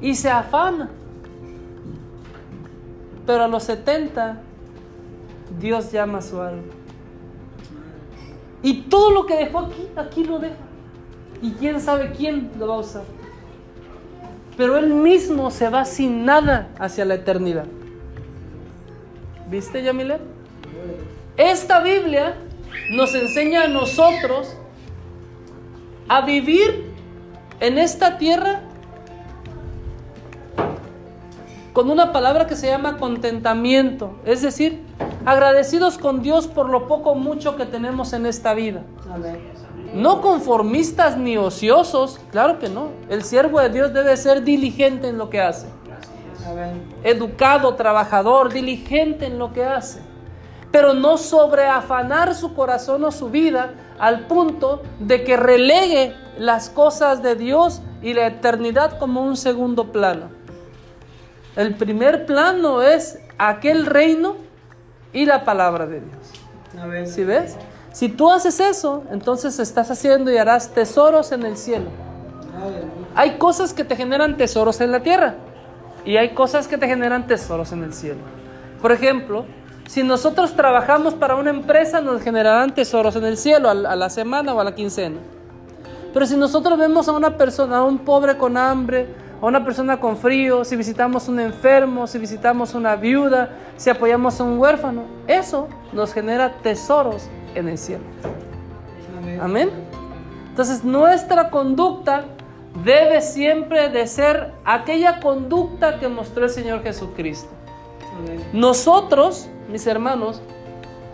Y 0.00 0.14
se 0.14 0.30
afana. 0.30 0.88
Pero 3.26 3.44
a 3.44 3.48
los 3.48 3.64
70, 3.64 4.40
Dios 5.60 5.92
llama 5.92 6.18
a 6.18 6.22
su 6.22 6.40
alma. 6.40 6.72
Y 8.62 8.84
todo 8.84 9.10
lo 9.10 9.26
que 9.26 9.36
dejó 9.36 9.58
aquí, 9.58 9.88
aquí 9.94 10.24
lo 10.24 10.38
deja. 10.38 10.67
Y 11.42 11.52
quién 11.52 11.80
sabe 11.80 12.12
quién 12.16 12.50
lo 12.58 12.68
va 12.68 12.74
a 12.74 12.78
usar. 12.78 13.04
Pero 14.56 14.76
él 14.76 14.88
mismo 14.88 15.50
se 15.50 15.68
va 15.68 15.84
sin 15.84 16.24
nada 16.24 16.68
hacia 16.78 17.04
la 17.04 17.14
eternidad. 17.14 17.66
¿Viste, 19.48 19.82
Yamilet? 19.82 20.20
Esta 21.36 21.80
Biblia 21.80 22.34
nos 22.90 23.14
enseña 23.14 23.64
a 23.64 23.68
nosotros 23.68 24.56
a 26.08 26.22
vivir 26.22 26.92
en 27.60 27.78
esta 27.78 28.18
tierra 28.18 28.62
con 31.72 31.90
una 31.90 32.12
palabra 32.12 32.46
que 32.46 32.56
se 32.56 32.66
llama 32.66 32.96
contentamiento, 32.96 34.16
es 34.24 34.42
decir, 34.42 34.82
agradecidos 35.24 35.98
con 35.98 36.22
Dios 36.22 36.46
por 36.46 36.68
lo 36.70 36.88
poco 36.88 37.14
mucho 37.14 37.56
que 37.56 37.66
tenemos 37.66 38.12
en 38.12 38.26
esta 38.26 38.54
vida. 38.54 38.82
Amén. 39.12 39.40
No 39.94 40.20
conformistas 40.20 41.16
ni 41.16 41.36
ociosos, 41.36 42.20
claro 42.30 42.58
que 42.58 42.68
no. 42.68 42.88
El 43.08 43.24
siervo 43.24 43.60
de 43.60 43.70
Dios 43.70 43.92
debe 43.92 44.16
ser 44.16 44.42
diligente 44.42 45.08
en 45.08 45.18
lo 45.18 45.30
que 45.30 45.40
hace. 45.40 45.66
Amén. 46.46 46.82
Educado, 47.02 47.74
trabajador, 47.74 48.52
diligente 48.52 49.26
en 49.26 49.38
lo 49.38 49.52
que 49.52 49.64
hace. 49.64 50.00
Pero 50.70 50.92
no 50.92 51.16
sobreafanar 51.16 52.34
su 52.34 52.54
corazón 52.54 53.04
o 53.04 53.10
su 53.10 53.30
vida 53.30 53.72
al 53.98 54.26
punto 54.26 54.82
de 54.98 55.24
que 55.24 55.36
relegue 55.36 56.14
las 56.38 56.68
cosas 56.68 57.22
de 57.22 57.34
Dios 57.34 57.80
y 58.02 58.14
la 58.14 58.26
eternidad 58.26 58.98
como 58.98 59.22
un 59.22 59.36
segundo 59.36 59.90
plano. 59.90 60.37
El 61.58 61.74
primer 61.74 62.24
plano 62.24 62.82
es 62.82 63.18
aquel 63.36 63.86
reino 63.86 64.36
y 65.12 65.26
la 65.26 65.44
palabra 65.44 65.88
de 65.88 66.00
Dios. 66.02 67.10
¿Sí 67.10 67.24
ves? 67.24 67.56
Si 67.90 68.08
tú 68.08 68.30
haces 68.30 68.60
eso, 68.60 69.02
entonces 69.10 69.58
estás 69.58 69.90
haciendo 69.90 70.30
y 70.30 70.36
harás 70.36 70.68
tesoros 70.68 71.32
en 71.32 71.42
el 71.42 71.56
cielo. 71.56 71.90
Hay 73.16 73.38
cosas 73.38 73.72
que 73.72 73.82
te 73.82 73.96
generan 73.96 74.36
tesoros 74.36 74.80
en 74.80 74.92
la 74.92 75.00
tierra 75.00 75.34
y 76.04 76.16
hay 76.16 76.28
cosas 76.28 76.68
que 76.68 76.78
te 76.78 76.86
generan 76.86 77.26
tesoros 77.26 77.72
en 77.72 77.82
el 77.82 77.92
cielo. 77.92 78.20
Por 78.80 78.92
ejemplo, 78.92 79.44
si 79.88 80.04
nosotros 80.04 80.54
trabajamos 80.54 81.14
para 81.14 81.34
una 81.34 81.50
empresa, 81.50 82.00
nos 82.00 82.22
generarán 82.22 82.72
tesoros 82.72 83.16
en 83.16 83.24
el 83.24 83.36
cielo 83.36 83.68
a 83.68 83.74
la 83.74 84.10
semana 84.10 84.54
o 84.54 84.60
a 84.60 84.64
la 84.64 84.76
quincena. 84.76 85.18
Pero 86.14 86.24
si 86.24 86.36
nosotros 86.36 86.78
vemos 86.78 87.08
a 87.08 87.12
una 87.12 87.36
persona, 87.36 87.78
a 87.78 87.82
un 87.82 87.98
pobre 87.98 88.38
con 88.38 88.56
hambre, 88.56 89.08
a 89.40 89.46
una 89.46 89.64
persona 89.64 90.00
con 90.00 90.16
frío, 90.16 90.64
si 90.64 90.76
visitamos 90.76 91.28
a 91.28 91.32
un 91.32 91.40
enfermo, 91.40 92.06
si 92.06 92.18
visitamos 92.18 92.74
a 92.74 92.78
una 92.78 92.96
viuda, 92.96 93.50
si 93.76 93.90
apoyamos 93.90 94.40
a 94.40 94.44
un 94.44 94.58
huérfano, 94.58 95.02
eso 95.26 95.68
nos 95.92 96.12
genera 96.12 96.54
tesoros 96.62 97.28
en 97.54 97.68
el 97.68 97.78
cielo. 97.78 98.04
Amén. 99.18 99.40
Amén. 99.40 99.70
Entonces 100.50 100.82
nuestra 100.82 101.50
conducta 101.50 102.24
debe 102.84 103.20
siempre 103.20 103.88
de 103.88 104.06
ser 104.06 104.52
aquella 104.64 105.20
conducta 105.20 105.98
que 105.98 106.08
mostró 106.08 106.44
el 106.44 106.50
Señor 106.50 106.82
Jesucristo. 106.82 107.48
Amén. 108.18 108.44
Nosotros, 108.52 109.48
mis 109.70 109.86
hermanos, 109.86 110.42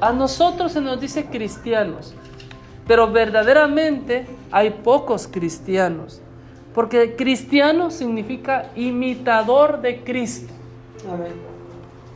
a 0.01 0.13
nosotros 0.13 0.73
se 0.73 0.81
nos 0.81 1.01
dice 1.01 1.27
cristianos, 1.27 2.15
pero 2.87 3.11
verdaderamente 3.11 4.27
hay 4.51 4.71
pocos 4.71 5.27
cristianos, 5.27 6.21
porque 6.75 7.15
cristiano 7.15 7.91
significa 7.91 8.71
imitador 8.75 9.81
de 9.81 10.03
Cristo. 10.03 10.53
Amén. 11.09 11.33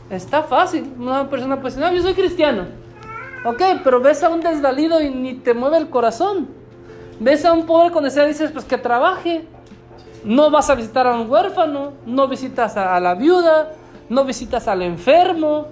Está 0.09 0.43
fácil, 0.43 0.93
una 0.99 1.29
persona 1.29 1.55
puede 1.61 1.75
decir, 1.75 1.83
no, 1.83 1.95
yo 1.95 2.01
soy 2.01 2.13
cristiano. 2.13 2.65
Ok, 3.45 3.61
pero 3.83 4.01
ves 4.01 4.21
a 4.23 4.29
un 4.29 4.41
desvalido 4.41 5.01
y 5.01 5.09
ni 5.09 5.35
te 5.35 5.53
mueve 5.53 5.77
el 5.77 5.89
corazón. 5.89 6.47
Ves 7.19 7.45
a 7.45 7.53
un 7.53 7.65
pobre 7.65 7.91
con 7.91 8.03
necesidad 8.03 8.25
y 8.25 8.29
dices, 8.29 8.51
pues 8.51 8.65
que 8.65 8.77
trabaje. 8.77 9.45
No 10.25 10.51
vas 10.51 10.69
a 10.69 10.75
visitar 10.75 11.07
a 11.07 11.15
un 11.15 11.29
huérfano, 11.29 11.93
no 12.05 12.27
visitas 12.27 12.75
a, 12.75 12.95
a 12.95 12.99
la 12.99 13.15
viuda, 13.15 13.71
no 14.09 14.25
visitas 14.25 14.67
al 14.67 14.81
enfermo. 14.81 15.67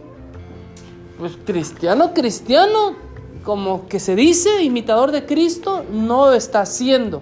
Pues 1.19 1.37
cristiano, 1.45 2.13
cristiano, 2.13 2.95
como 3.43 3.87
que 3.87 3.99
se 3.99 4.15
dice 4.15 4.61
imitador 4.61 5.11
de 5.11 5.25
Cristo, 5.25 5.83
no 5.91 6.27
lo 6.27 6.33
está 6.33 6.61
haciendo. 6.61 7.21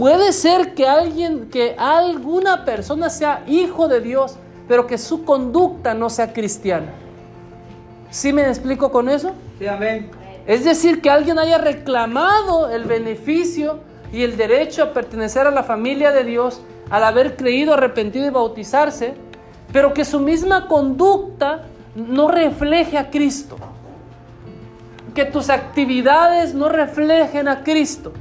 Puede 0.00 0.32
ser 0.32 0.72
que 0.72 0.88
alguien, 0.88 1.50
que 1.50 1.74
alguna 1.76 2.64
persona 2.64 3.10
sea 3.10 3.44
hijo 3.46 3.86
de 3.86 4.00
Dios, 4.00 4.36
pero 4.66 4.86
que 4.86 4.96
su 4.96 5.26
conducta 5.26 5.92
no 5.92 6.08
sea 6.08 6.32
cristiana. 6.32 6.86
¿Sí 8.08 8.32
me 8.32 8.48
explico 8.48 8.90
con 8.90 9.10
eso? 9.10 9.32
Sí, 9.58 9.66
amén. 9.66 10.10
Es 10.46 10.64
decir, 10.64 11.02
que 11.02 11.10
alguien 11.10 11.38
haya 11.38 11.58
reclamado 11.58 12.70
el 12.70 12.84
beneficio 12.84 13.80
y 14.10 14.22
el 14.22 14.38
derecho 14.38 14.84
a 14.84 14.94
pertenecer 14.94 15.46
a 15.46 15.50
la 15.50 15.64
familia 15.64 16.12
de 16.12 16.24
Dios 16.24 16.62
al 16.88 17.04
haber 17.04 17.36
creído, 17.36 17.74
arrepentido 17.74 18.26
y 18.26 18.30
bautizarse, 18.30 19.12
pero 19.70 19.92
que 19.92 20.06
su 20.06 20.18
misma 20.18 20.66
conducta 20.66 21.66
no 21.94 22.28
refleje 22.28 22.96
a 22.96 23.10
Cristo. 23.10 23.58
Que 25.14 25.26
tus 25.26 25.50
actividades 25.50 26.54
no 26.54 26.70
reflejen 26.70 27.48
a 27.48 27.62
Cristo. 27.62 28.14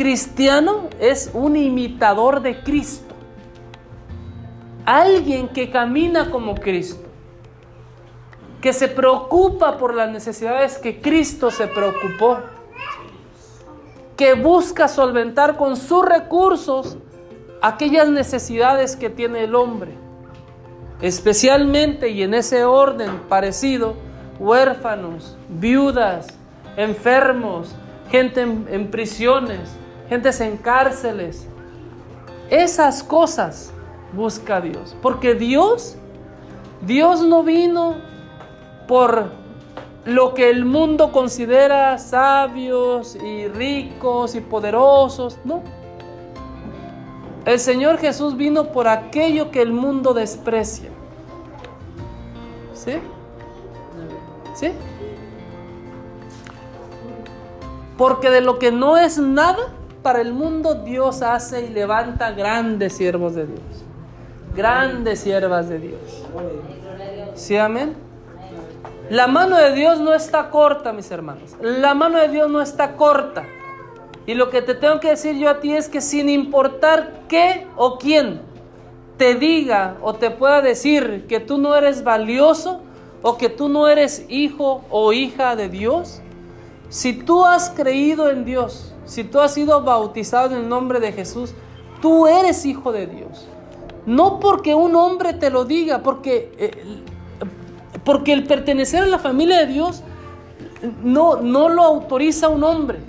Cristiano 0.00 0.88
es 0.98 1.30
un 1.34 1.56
imitador 1.56 2.40
de 2.40 2.62
Cristo. 2.62 3.14
Alguien 4.86 5.48
que 5.48 5.70
camina 5.70 6.30
como 6.30 6.54
Cristo. 6.54 7.06
Que 8.62 8.72
se 8.72 8.88
preocupa 8.88 9.76
por 9.76 9.94
las 9.94 10.10
necesidades 10.10 10.78
que 10.78 11.02
Cristo 11.02 11.50
se 11.50 11.66
preocupó. 11.66 12.38
Que 14.16 14.32
busca 14.32 14.88
solventar 14.88 15.58
con 15.58 15.76
sus 15.76 16.02
recursos 16.02 16.96
aquellas 17.60 18.08
necesidades 18.08 18.96
que 18.96 19.10
tiene 19.10 19.44
el 19.44 19.54
hombre. 19.54 19.92
Especialmente 21.02 22.08
y 22.08 22.22
en 22.22 22.32
ese 22.32 22.64
orden 22.64 23.18
parecido, 23.28 23.96
huérfanos, 24.38 25.36
viudas, 25.50 26.28
enfermos, 26.78 27.74
gente 28.10 28.40
en, 28.40 28.66
en 28.70 28.90
prisiones, 28.90 29.76
gentes 30.10 30.40
en 30.40 30.56
cárceles. 30.56 31.46
Esas 32.50 33.04
cosas 33.04 33.72
busca 34.12 34.60
Dios. 34.60 34.96
Porque 35.00 35.34
Dios, 35.34 35.96
Dios 36.82 37.22
no 37.22 37.44
vino 37.44 37.94
por 38.88 39.30
lo 40.04 40.34
que 40.34 40.50
el 40.50 40.64
mundo 40.64 41.12
considera 41.12 41.96
sabios 41.98 43.14
y 43.14 43.46
ricos 43.46 44.34
y 44.34 44.40
poderosos. 44.40 45.38
No. 45.44 45.62
El 47.44 47.60
Señor 47.60 47.98
Jesús 47.98 48.36
vino 48.36 48.72
por 48.72 48.88
aquello 48.88 49.52
que 49.52 49.62
el 49.62 49.72
mundo 49.72 50.12
desprecia. 50.12 50.90
¿Sí? 52.74 52.94
¿Sí? 54.54 54.72
Porque 57.96 58.28
de 58.30 58.40
lo 58.40 58.58
que 58.58 58.72
no 58.72 58.96
es 58.96 59.16
nada, 59.18 59.68
para 60.02 60.20
el 60.20 60.32
mundo 60.32 60.74
Dios 60.74 61.22
hace 61.22 61.66
y 61.66 61.70
levanta 61.70 62.32
grandes 62.32 62.94
siervos 62.94 63.34
de 63.34 63.46
Dios. 63.46 63.84
Grandes 64.54 65.20
siervas 65.20 65.68
de 65.68 65.78
Dios. 65.78 66.26
¿Sí, 67.34 67.56
amén? 67.56 67.94
La 69.10 69.26
mano 69.26 69.56
de 69.56 69.72
Dios 69.72 69.98
no 70.00 70.14
está 70.14 70.50
corta, 70.50 70.92
mis 70.92 71.10
hermanos. 71.10 71.56
La 71.60 71.94
mano 71.94 72.18
de 72.18 72.28
Dios 72.28 72.48
no 72.50 72.62
está 72.62 72.96
corta. 72.96 73.44
Y 74.26 74.34
lo 74.34 74.50
que 74.50 74.62
te 74.62 74.74
tengo 74.74 75.00
que 75.00 75.08
decir 75.08 75.36
yo 75.36 75.50
a 75.50 75.60
ti 75.60 75.74
es 75.74 75.88
que 75.88 76.00
sin 76.00 76.28
importar 76.28 77.22
qué 77.28 77.66
o 77.76 77.98
quién 77.98 78.42
te 79.16 79.34
diga 79.34 79.96
o 80.02 80.14
te 80.14 80.30
pueda 80.30 80.62
decir 80.62 81.26
que 81.28 81.40
tú 81.40 81.58
no 81.58 81.74
eres 81.74 82.04
valioso 82.04 82.82
o 83.22 83.36
que 83.36 83.48
tú 83.48 83.68
no 83.68 83.88
eres 83.88 84.24
hijo 84.28 84.84
o 84.90 85.12
hija 85.12 85.56
de 85.56 85.68
Dios, 85.68 86.22
si 86.88 87.12
tú 87.12 87.44
has 87.44 87.70
creído 87.70 88.30
en 88.30 88.44
Dios, 88.44 88.94
si 89.10 89.24
tú 89.24 89.40
has 89.40 89.52
sido 89.52 89.82
bautizado 89.82 90.54
en 90.54 90.62
el 90.62 90.68
nombre 90.68 91.00
de 91.00 91.10
Jesús, 91.10 91.52
tú 92.00 92.28
eres 92.28 92.64
hijo 92.64 92.92
de 92.92 93.08
Dios. 93.08 93.48
No 94.06 94.38
porque 94.38 94.72
un 94.72 94.94
hombre 94.94 95.34
te 95.34 95.50
lo 95.50 95.64
diga, 95.64 95.98
porque, 96.04 96.52
eh, 96.56 96.70
porque 98.04 98.32
el 98.32 98.44
pertenecer 98.44 99.02
a 99.02 99.06
la 99.06 99.18
familia 99.18 99.58
de 99.58 99.66
Dios 99.66 100.04
no, 101.02 101.40
no 101.40 101.68
lo 101.68 101.82
autoriza 101.82 102.48
un 102.48 102.62
hombre. 102.62 103.00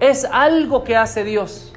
Es 0.00 0.24
algo 0.24 0.82
que 0.82 0.96
hace 0.96 1.22
Dios. 1.22 1.72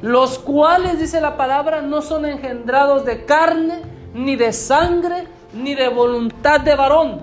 Los 0.00 0.38
cuales, 0.38 0.98
dice 0.98 1.20
la 1.20 1.36
palabra, 1.36 1.82
no 1.82 2.00
son 2.00 2.24
engendrados 2.24 3.04
de 3.04 3.26
carne, 3.26 3.82
ni 4.14 4.34
de 4.34 4.54
sangre, 4.54 5.28
ni 5.52 5.74
de 5.74 5.88
voluntad 5.88 6.58
de 6.58 6.74
varón, 6.74 7.20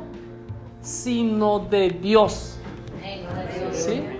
sino 0.83 1.57
de 1.57 1.89
Dios. 1.89 2.59
¿Sí? 3.71 4.12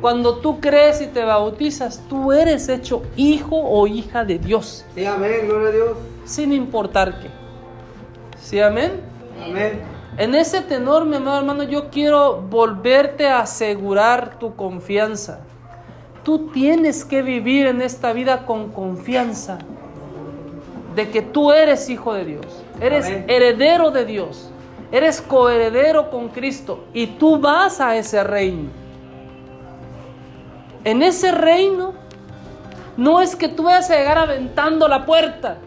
Cuando 0.00 0.36
tú 0.36 0.60
crees 0.60 1.00
y 1.00 1.06
te 1.08 1.24
bautizas, 1.24 2.02
tú 2.08 2.32
eres 2.32 2.68
hecho 2.68 3.02
hijo 3.16 3.56
o 3.56 3.86
hija 3.86 4.24
de 4.24 4.38
Dios, 4.38 4.84
Sí, 4.94 5.04
amén. 5.04 5.46
Gloria 5.46 5.68
a 5.68 5.72
Dios. 5.72 5.90
sin 6.24 6.52
importar 6.52 7.18
qué. 7.20 7.28
¿Sí, 8.40 8.60
amén? 8.60 8.92
Amén. 9.44 9.80
En 10.16 10.34
ese 10.34 10.62
tenor, 10.62 11.04
mi 11.04 11.16
amado 11.16 11.38
hermano, 11.38 11.62
yo 11.64 11.90
quiero 11.90 12.40
volverte 12.42 13.28
a 13.28 13.40
asegurar 13.40 14.38
tu 14.38 14.54
confianza. 14.56 15.40
Tú 16.24 16.48
tienes 16.48 17.04
que 17.04 17.22
vivir 17.22 17.66
en 17.66 17.80
esta 17.80 18.12
vida 18.12 18.44
con 18.44 18.70
confianza 18.70 19.58
de 20.94 21.08
que 21.10 21.22
tú 21.22 21.52
eres 21.52 21.88
hijo 21.88 22.12
de 22.14 22.24
Dios, 22.24 22.46
eres 22.80 23.06
Amén. 23.06 23.24
heredero 23.28 23.90
de 23.90 24.04
Dios, 24.04 24.50
eres 24.90 25.20
coheredero 25.20 26.10
con 26.10 26.28
Cristo 26.28 26.84
y 26.92 27.06
tú 27.06 27.38
vas 27.38 27.80
a 27.80 27.96
ese 27.96 28.22
reino. 28.24 28.70
En 30.84 31.02
ese 31.02 31.32
reino 31.32 31.92
no 32.96 33.20
es 33.20 33.36
que 33.36 33.48
tú 33.48 33.64
vayas 33.64 33.90
a 33.90 33.96
llegar 33.96 34.18
aventando 34.18 34.88
la 34.88 35.06
puerta, 35.06 35.58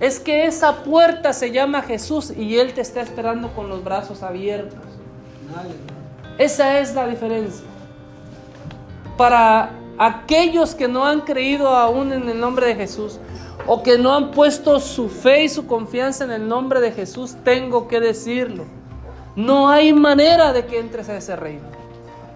es 0.00 0.18
que 0.18 0.46
esa 0.46 0.82
puerta 0.82 1.32
se 1.32 1.50
llama 1.50 1.82
Jesús 1.82 2.30
y 2.30 2.58
Él 2.58 2.72
te 2.72 2.80
está 2.80 3.00
esperando 3.00 3.52
con 3.54 3.68
los 3.68 3.84
brazos 3.84 4.22
abiertos. 4.22 4.78
Esa 6.38 6.78
es 6.80 6.94
la 6.94 7.06
diferencia. 7.06 7.64
Para 9.16 9.70
aquellos 9.98 10.74
que 10.74 10.88
no 10.88 11.04
han 11.04 11.20
creído 11.20 11.68
aún 11.68 12.12
en 12.12 12.28
el 12.28 12.40
nombre 12.40 12.66
de 12.66 12.74
Jesús 12.74 13.18
o 13.66 13.82
que 13.82 13.98
no 13.98 14.14
han 14.14 14.30
puesto 14.30 14.80
su 14.80 15.08
fe 15.08 15.44
y 15.44 15.48
su 15.48 15.66
confianza 15.66 16.24
en 16.24 16.32
el 16.32 16.48
nombre 16.48 16.80
de 16.80 16.92
Jesús, 16.92 17.36
tengo 17.44 17.86
que 17.86 18.00
decirlo. 18.00 18.64
No 19.36 19.68
hay 19.68 19.92
manera 19.92 20.52
de 20.52 20.66
que 20.66 20.78
entres 20.78 21.08
a 21.08 21.16
ese 21.16 21.36
reino. 21.36 21.81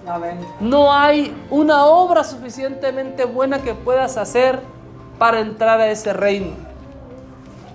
Amén. 0.06 0.38
No 0.60 0.92
hay 0.92 1.34
una 1.50 1.86
obra 1.86 2.22
suficientemente 2.22 3.24
buena 3.24 3.62
que 3.62 3.74
puedas 3.74 4.16
hacer 4.16 4.60
para 5.18 5.40
entrar 5.40 5.80
a 5.80 5.88
ese 5.88 6.12
reino. 6.12 6.52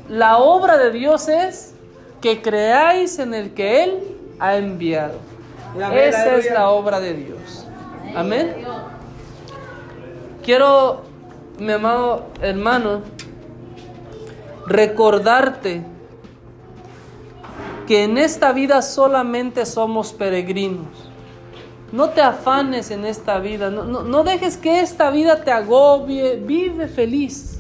La 0.08 0.38
obra 0.38 0.78
de 0.78 0.92
Dios 0.92 1.28
es 1.28 1.74
que 2.22 2.42
creáis 2.42 3.20
en 3.20 3.34
el 3.34 3.54
que 3.54 3.84
Él 3.84 4.18
ha 4.40 4.56
enviado. 4.56 5.20
Amén, 5.76 6.00
Esa 6.00 6.36
es 6.36 6.52
la 6.52 6.70
obra 6.70 7.00
de 7.00 7.14
Dios. 7.14 7.68
Amén. 8.16 8.66
Quiero, 10.44 11.04
mi 11.60 11.72
amado 11.72 12.26
hermano, 12.42 13.02
recordarte 14.68 15.84
que 17.88 18.04
en 18.04 18.18
esta 18.18 18.52
vida 18.52 18.82
solamente 18.82 19.66
somos 19.66 20.14
peregrinos. 20.14 21.11
No 21.92 22.10
te 22.10 22.22
afanes 22.22 22.90
en 22.92 23.06
esta 23.06 23.40
vida, 23.40 23.70
no, 23.70 23.84
no- 23.84 24.04
no 24.04 24.24
dejes 24.24 24.56
que 24.58 24.80
esta 24.80 25.10
vida 25.12 25.44
te 25.44 25.52
agobie, 25.52 26.38
vive 26.38 26.88
feliz. 26.88 27.58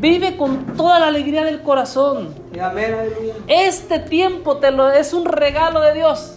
Vive 0.00 0.36
con 0.36 0.64
toda 0.76 0.98
la 0.98 1.06
alegría 1.08 1.44
del 1.44 1.62
corazón. 1.62 2.34
Este 3.46 3.98
tiempo 3.98 4.56
te 4.56 4.70
lo, 4.70 4.90
es 4.90 5.12
un 5.12 5.24
regalo 5.26 5.80
de 5.80 5.94
Dios. 5.94 6.36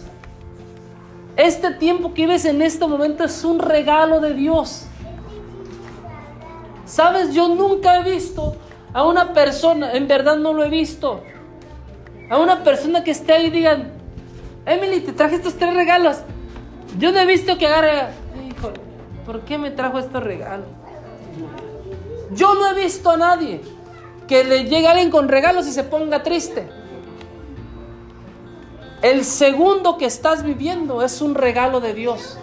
Este 1.36 1.72
tiempo 1.72 2.14
que 2.14 2.22
vives 2.26 2.44
en 2.44 2.62
este 2.62 2.86
momento 2.86 3.24
es 3.24 3.44
un 3.44 3.58
regalo 3.58 4.20
de 4.20 4.34
Dios. 4.34 4.86
Sabes, 6.84 7.32
yo 7.34 7.48
nunca 7.48 7.98
he 8.00 8.10
visto 8.10 8.56
a 8.92 9.04
una 9.06 9.32
persona, 9.32 9.92
en 9.92 10.08
verdad 10.08 10.36
no 10.36 10.52
lo 10.52 10.64
he 10.64 10.68
visto, 10.70 11.22
a 12.30 12.38
una 12.38 12.64
persona 12.64 13.04
que 13.04 13.10
esté 13.10 13.34
ahí 13.34 13.46
y 13.46 13.50
digan, 13.50 13.92
Emily, 14.68 15.00
te 15.00 15.12
traje 15.12 15.36
estos 15.36 15.54
tres 15.54 15.74
regalos. 15.74 16.18
Yo 16.98 17.12
no 17.12 17.18
he 17.18 17.26
visto 17.26 17.56
que 17.58 17.66
agarre, 17.66 18.12
hijo, 18.50 18.72
¿por 19.24 19.40
qué 19.42 19.58
me 19.58 19.70
trajo 19.70 19.98
estos 19.98 20.22
regalos? 20.22 20.66
Yo 22.32 22.54
no 22.54 22.68
he 22.68 22.74
visto 22.74 23.10
a 23.10 23.16
nadie 23.16 23.60
que 24.26 24.44
le 24.44 24.64
llegue 24.64 24.86
alguien 24.86 25.10
con 25.10 25.28
regalos 25.28 25.66
y 25.66 25.72
se 25.72 25.84
ponga 25.84 26.22
triste. 26.22 26.68
El 29.00 29.24
segundo 29.24 29.96
que 29.96 30.04
estás 30.04 30.42
viviendo 30.42 31.02
es 31.02 31.22
un 31.22 31.34
regalo 31.34 31.80
de 31.80 31.94
Dios. 31.94 32.38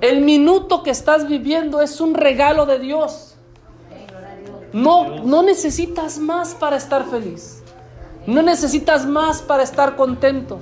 El 0.00 0.20
minuto 0.20 0.82
que 0.82 0.90
estás 0.90 1.26
viviendo 1.26 1.80
es 1.80 2.00
un 2.00 2.14
regalo 2.14 2.66
de 2.66 2.78
Dios. 2.78 3.36
No, 4.72 5.24
no 5.24 5.42
necesitas 5.42 6.18
más 6.18 6.54
para 6.54 6.76
estar 6.76 7.04
feliz. 7.06 7.57
No 8.28 8.42
necesitas 8.42 9.06
más 9.06 9.40
para 9.40 9.62
estar 9.62 9.96
contento. 9.96 10.58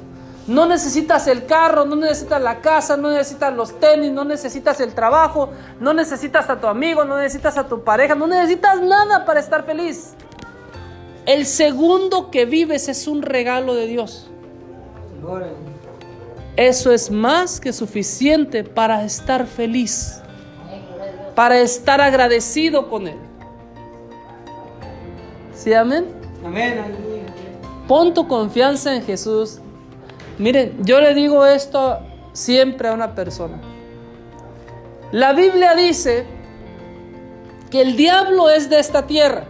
No 0.47 0.67
necesitas 0.67 1.27
el 1.27 1.47
carro, 1.47 1.85
no 1.85 1.97
necesitas 1.97 2.41
la 2.41 2.61
casa, 2.61 2.97
no 2.97 3.11
necesitas 3.11 3.53
los 3.53 3.81
tenis, 3.81 4.13
no 4.13 4.25
necesitas 4.25 4.79
el 4.79 4.95
trabajo, 4.95 5.51
no 5.81 5.93
necesitas 5.93 6.49
a 6.49 6.61
tu 6.61 6.69
amigo, 6.69 7.05
no 7.05 7.19
necesitas 7.19 7.59
a 7.59 7.67
tu 7.67 7.83
pareja, 7.83 8.15
no 8.15 8.29
necesitas 8.29 8.81
nada 8.81 9.25
para 9.25 9.41
estar 9.41 9.65
feliz. 9.65 10.15
El 11.27 11.45
segundo 11.45 12.31
que 12.31 12.45
vives 12.47 12.87
es 12.87 13.09
un 13.09 13.23
regalo 13.23 13.75
de 13.75 13.89
Dios. 13.89 14.31
Eso 16.55 16.93
es 16.93 17.11
más 17.11 17.59
que 17.59 17.73
suficiente 17.73 18.63
para 18.63 19.03
estar 19.03 19.45
feliz, 19.45 20.23
para 21.35 21.59
estar 21.59 22.01
agradecido 22.01 22.89
con 22.89 23.09
Él. 23.09 23.19
¿Sí, 25.53 25.75
amén? 25.75 26.07
Amén. 26.45 27.06
Pon 27.87 28.15
tu 28.15 28.27
confianza 28.27 28.95
en 28.95 29.03
Jesús. 29.03 29.59
Miren, 30.39 30.85
yo 30.85 31.01
le 31.01 31.15
digo 31.15 31.47
esto 31.47 31.99
siempre 32.33 32.89
a 32.89 32.93
una 32.93 33.15
persona. 33.15 33.61
La 35.13 35.33
Biblia 35.33 35.75
dice 35.75 36.27
que 37.71 37.81
el 37.81 37.97
diablo 37.97 38.51
es 38.51 38.69
de 38.69 38.81
esta 38.81 39.07
tierra, 39.07 39.45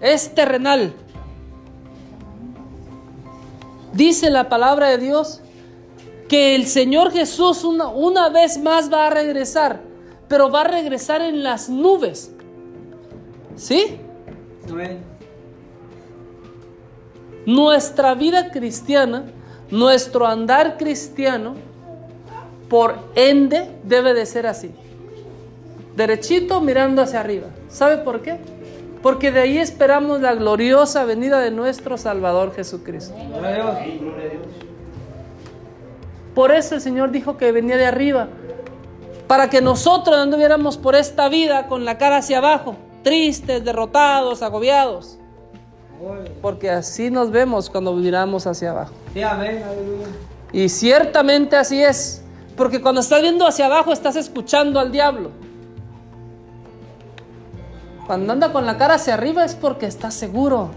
es 0.00 0.34
terrenal. 0.34 0.92
Dice 3.92 4.30
la 4.30 4.48
palabra 4.48 4.88
de 4.88 4.98
Dios 4.98 5.40
que 6.28 6.54
el 6.54 6.66
Señor 6.66 7.10
Jesús 7.10 7.64
una, 7.64 7.88
una 7.88 8.28
vez 8.28 8.58
más 8.58 8.92
va 8.92 9.06
a 9.06 9.10
regresar, 9.10 9.80
pero 10.28 10.50
va 10.50 10.62
a 10.62 10.64
regresar 10.64 11.22
en 11.22 11.42
las 11.42 11.68
nubes. 11.68 12.32
¿Sí? 13.56 13.98
Amén. 14.68 15.09
Nuestra 17.46 18.14
vida 18.14 18.50
cristiana, 18.50 19.24
nuestro 19.70 20.26
andar 20.26 20.76
cristiano, 20.76 21.54
por 22.68 22.96
ende, 23.14 23.68
debe 23.82 24.14
de 24.14 24.26
ser 24.26 24.46
así. 24.46 24.70
Derechito 25.96 26.60
mirando 26.60 27.02
hacia 27.02 27.20
arriba. 27.20 27.48
¿Sabe 27.68 27.98
por 27.98 28.22
qué? 28.22 28.38
Porque 29.02 29.32
de 29.32 29.40
ahí 29.40 29.58
esperamos 29.58 30.20
la 30.20 30.34
gloriosa 30.34 31.04
venida 31.04 31.40
de 31.40 31.50
nuestro 31.50 31.96
Salvador 31.96 32.54
Jesucristo. 32.54 33.14
Por 36.34 36.52
eso 36.52 36.74
el 36.74 36.80
Señor 36.80 37.10
dijo 37.10 37.36
que 37.36 37.50
venía 37.52 37.76
de 37.76 37.86
arriba. 37.86 38.28
Para 39.26 39.48
que 39.48 39.60
nosotros 39.60 40.16
no 40.16 40.22
anduviéramos 40.22 40.76
por 40.76 40.94
esta 40.94 41.28
vida 41.28 41.66
con 41.66 41.84
la 41.84 41.98
cara 41.98 42.16
hacia 42.16 42.38
abajo, 42.38 42.76
tristes, 43.02 43.64
derrotados, 43.64 44.42
agobiados. 44.42 45.19
Porque 46.40 46.70
así 46.70 47.10
nos 47.10 47.30
vemos 47.30 47.68
cuando 47.68 47.92
miramos 47.92 48.46
hacia 48.46 48.70
abajo. 48.70 48.92
Y 50.52 50.68
ciertamente 50.68 51.56
así 51.56 51.82
es. 51.82 52.22
Porque 52.56 52.80
cuando 52.80 53.00
estás 53.00 53.22
viendo 53.22 53.46
hacia 53.46 53.66
abajo 53.66 53.92
estás 53.92 54.16
escuchando 54.16 54.80
al 54.80 54.90
diablo. 54.92 55.30
Cuando 58.06 58.32
anda 58.32 58.52
con 58.52 58.66
la 58.66 58.76
cara 58.76 58.94
hacia 58.94 59.14
arriba 59.14 59.44
es 59.44 59.54
porque 59.54 59.86
está 59.86 60.10
seguro. 60.10 60.70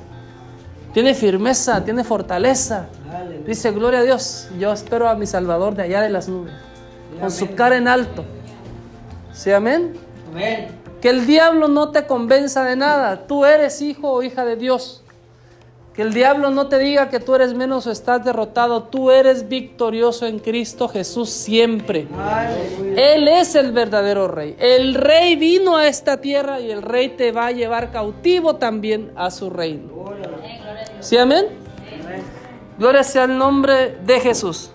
Tiene 0.94 1.16
firmeza, 1.16 1.84
tiene 1.84 2.04
fortaleza. 2.04 2.88
Dice, 3.46 3.72
gloria 3.72 4.00
a 4.00 4.04
Dios, 4.04 4.50
yo 4.60 4.72
espero 4.72 5.10
a 5.10 5.16
mi 5.16 5.26
Salvador 5.26 5.76
de 5.76 5.84
allá 5.84 6.02
de 6.02 6.10
las 6.10 6.30
nubes. 6.30 6.54
Con 7.20 7.32
su 7.32 7.56
cara 7.56 7.78
en 7.78 7.88
alto. 7.88 8.24
¿Sí, 9.34 9.52
amén? 9.52 9.94
Amén. 10.32 10.68
Que 11.02 11.10
el 11.10 11.26
diablo 11.26 11.68
no 11.68 11.90
te 11.90 12.06
convenza 12.06 12.64
de 12.64 12.76
nada. 12.76 13.26
Tú 13.28 13.46
eres 13.46 13.82
hijo 13.82 14.12
o 14.12 14.24
hija 14.24 14.46
de 14.46 14.56
Dios. 14.56 15.03
Que 15.94 16.02
el 16.02 16.14
diablo 16.14 16.50
no 16.50 16.68
te 16.68 16.80
diga 16.80 17.10
que 17.10 17.20
tú 17.20 17.36
eres 17.36 17.54
menos 17.54 17.86
o 17.86 17.92
estás 17.92 18.26
derrotado. 18.26 18.84
Tú 18.84 19.12
eres 19.12 19.48
victorioso 19.48 20.26
en 20.26 20.40
Cristo 20.40 20.88
Jesús 20.88 21.30
siempre. 21.30 22.08
Él 22.98 23.28
es 23.28 23.54
el 23.54 23.72
verdadero 23.72 24.28
rey. 24.28 24.56
El 24.58 24.96
rey 24.96 25.36
vino 25.36 25.78
a 25.78 25.88
esta 25.88 26.20
tierra 26.20 26.60
y 26.60 26.72
el 26.72 26.82
rey 26.82 27.10
te 27.10 27.32
va 27.32 27.48
a 27.48 27.52
llevar 27.52 27.92
cautivo 27.92 28.56
también 28.56 29.12
a 29.16 29.30
su 29.30 29.52
reino. 29.52 30.06
¿Sí? 31.00 31.18
Amén. 31.18 31.46
Gloria 32.80 33.04
sea 33.04 33.26
el 33.26 33.38
nombre 33.38 33.98
de 34.04 34.20
Jesús. 34.20 34.73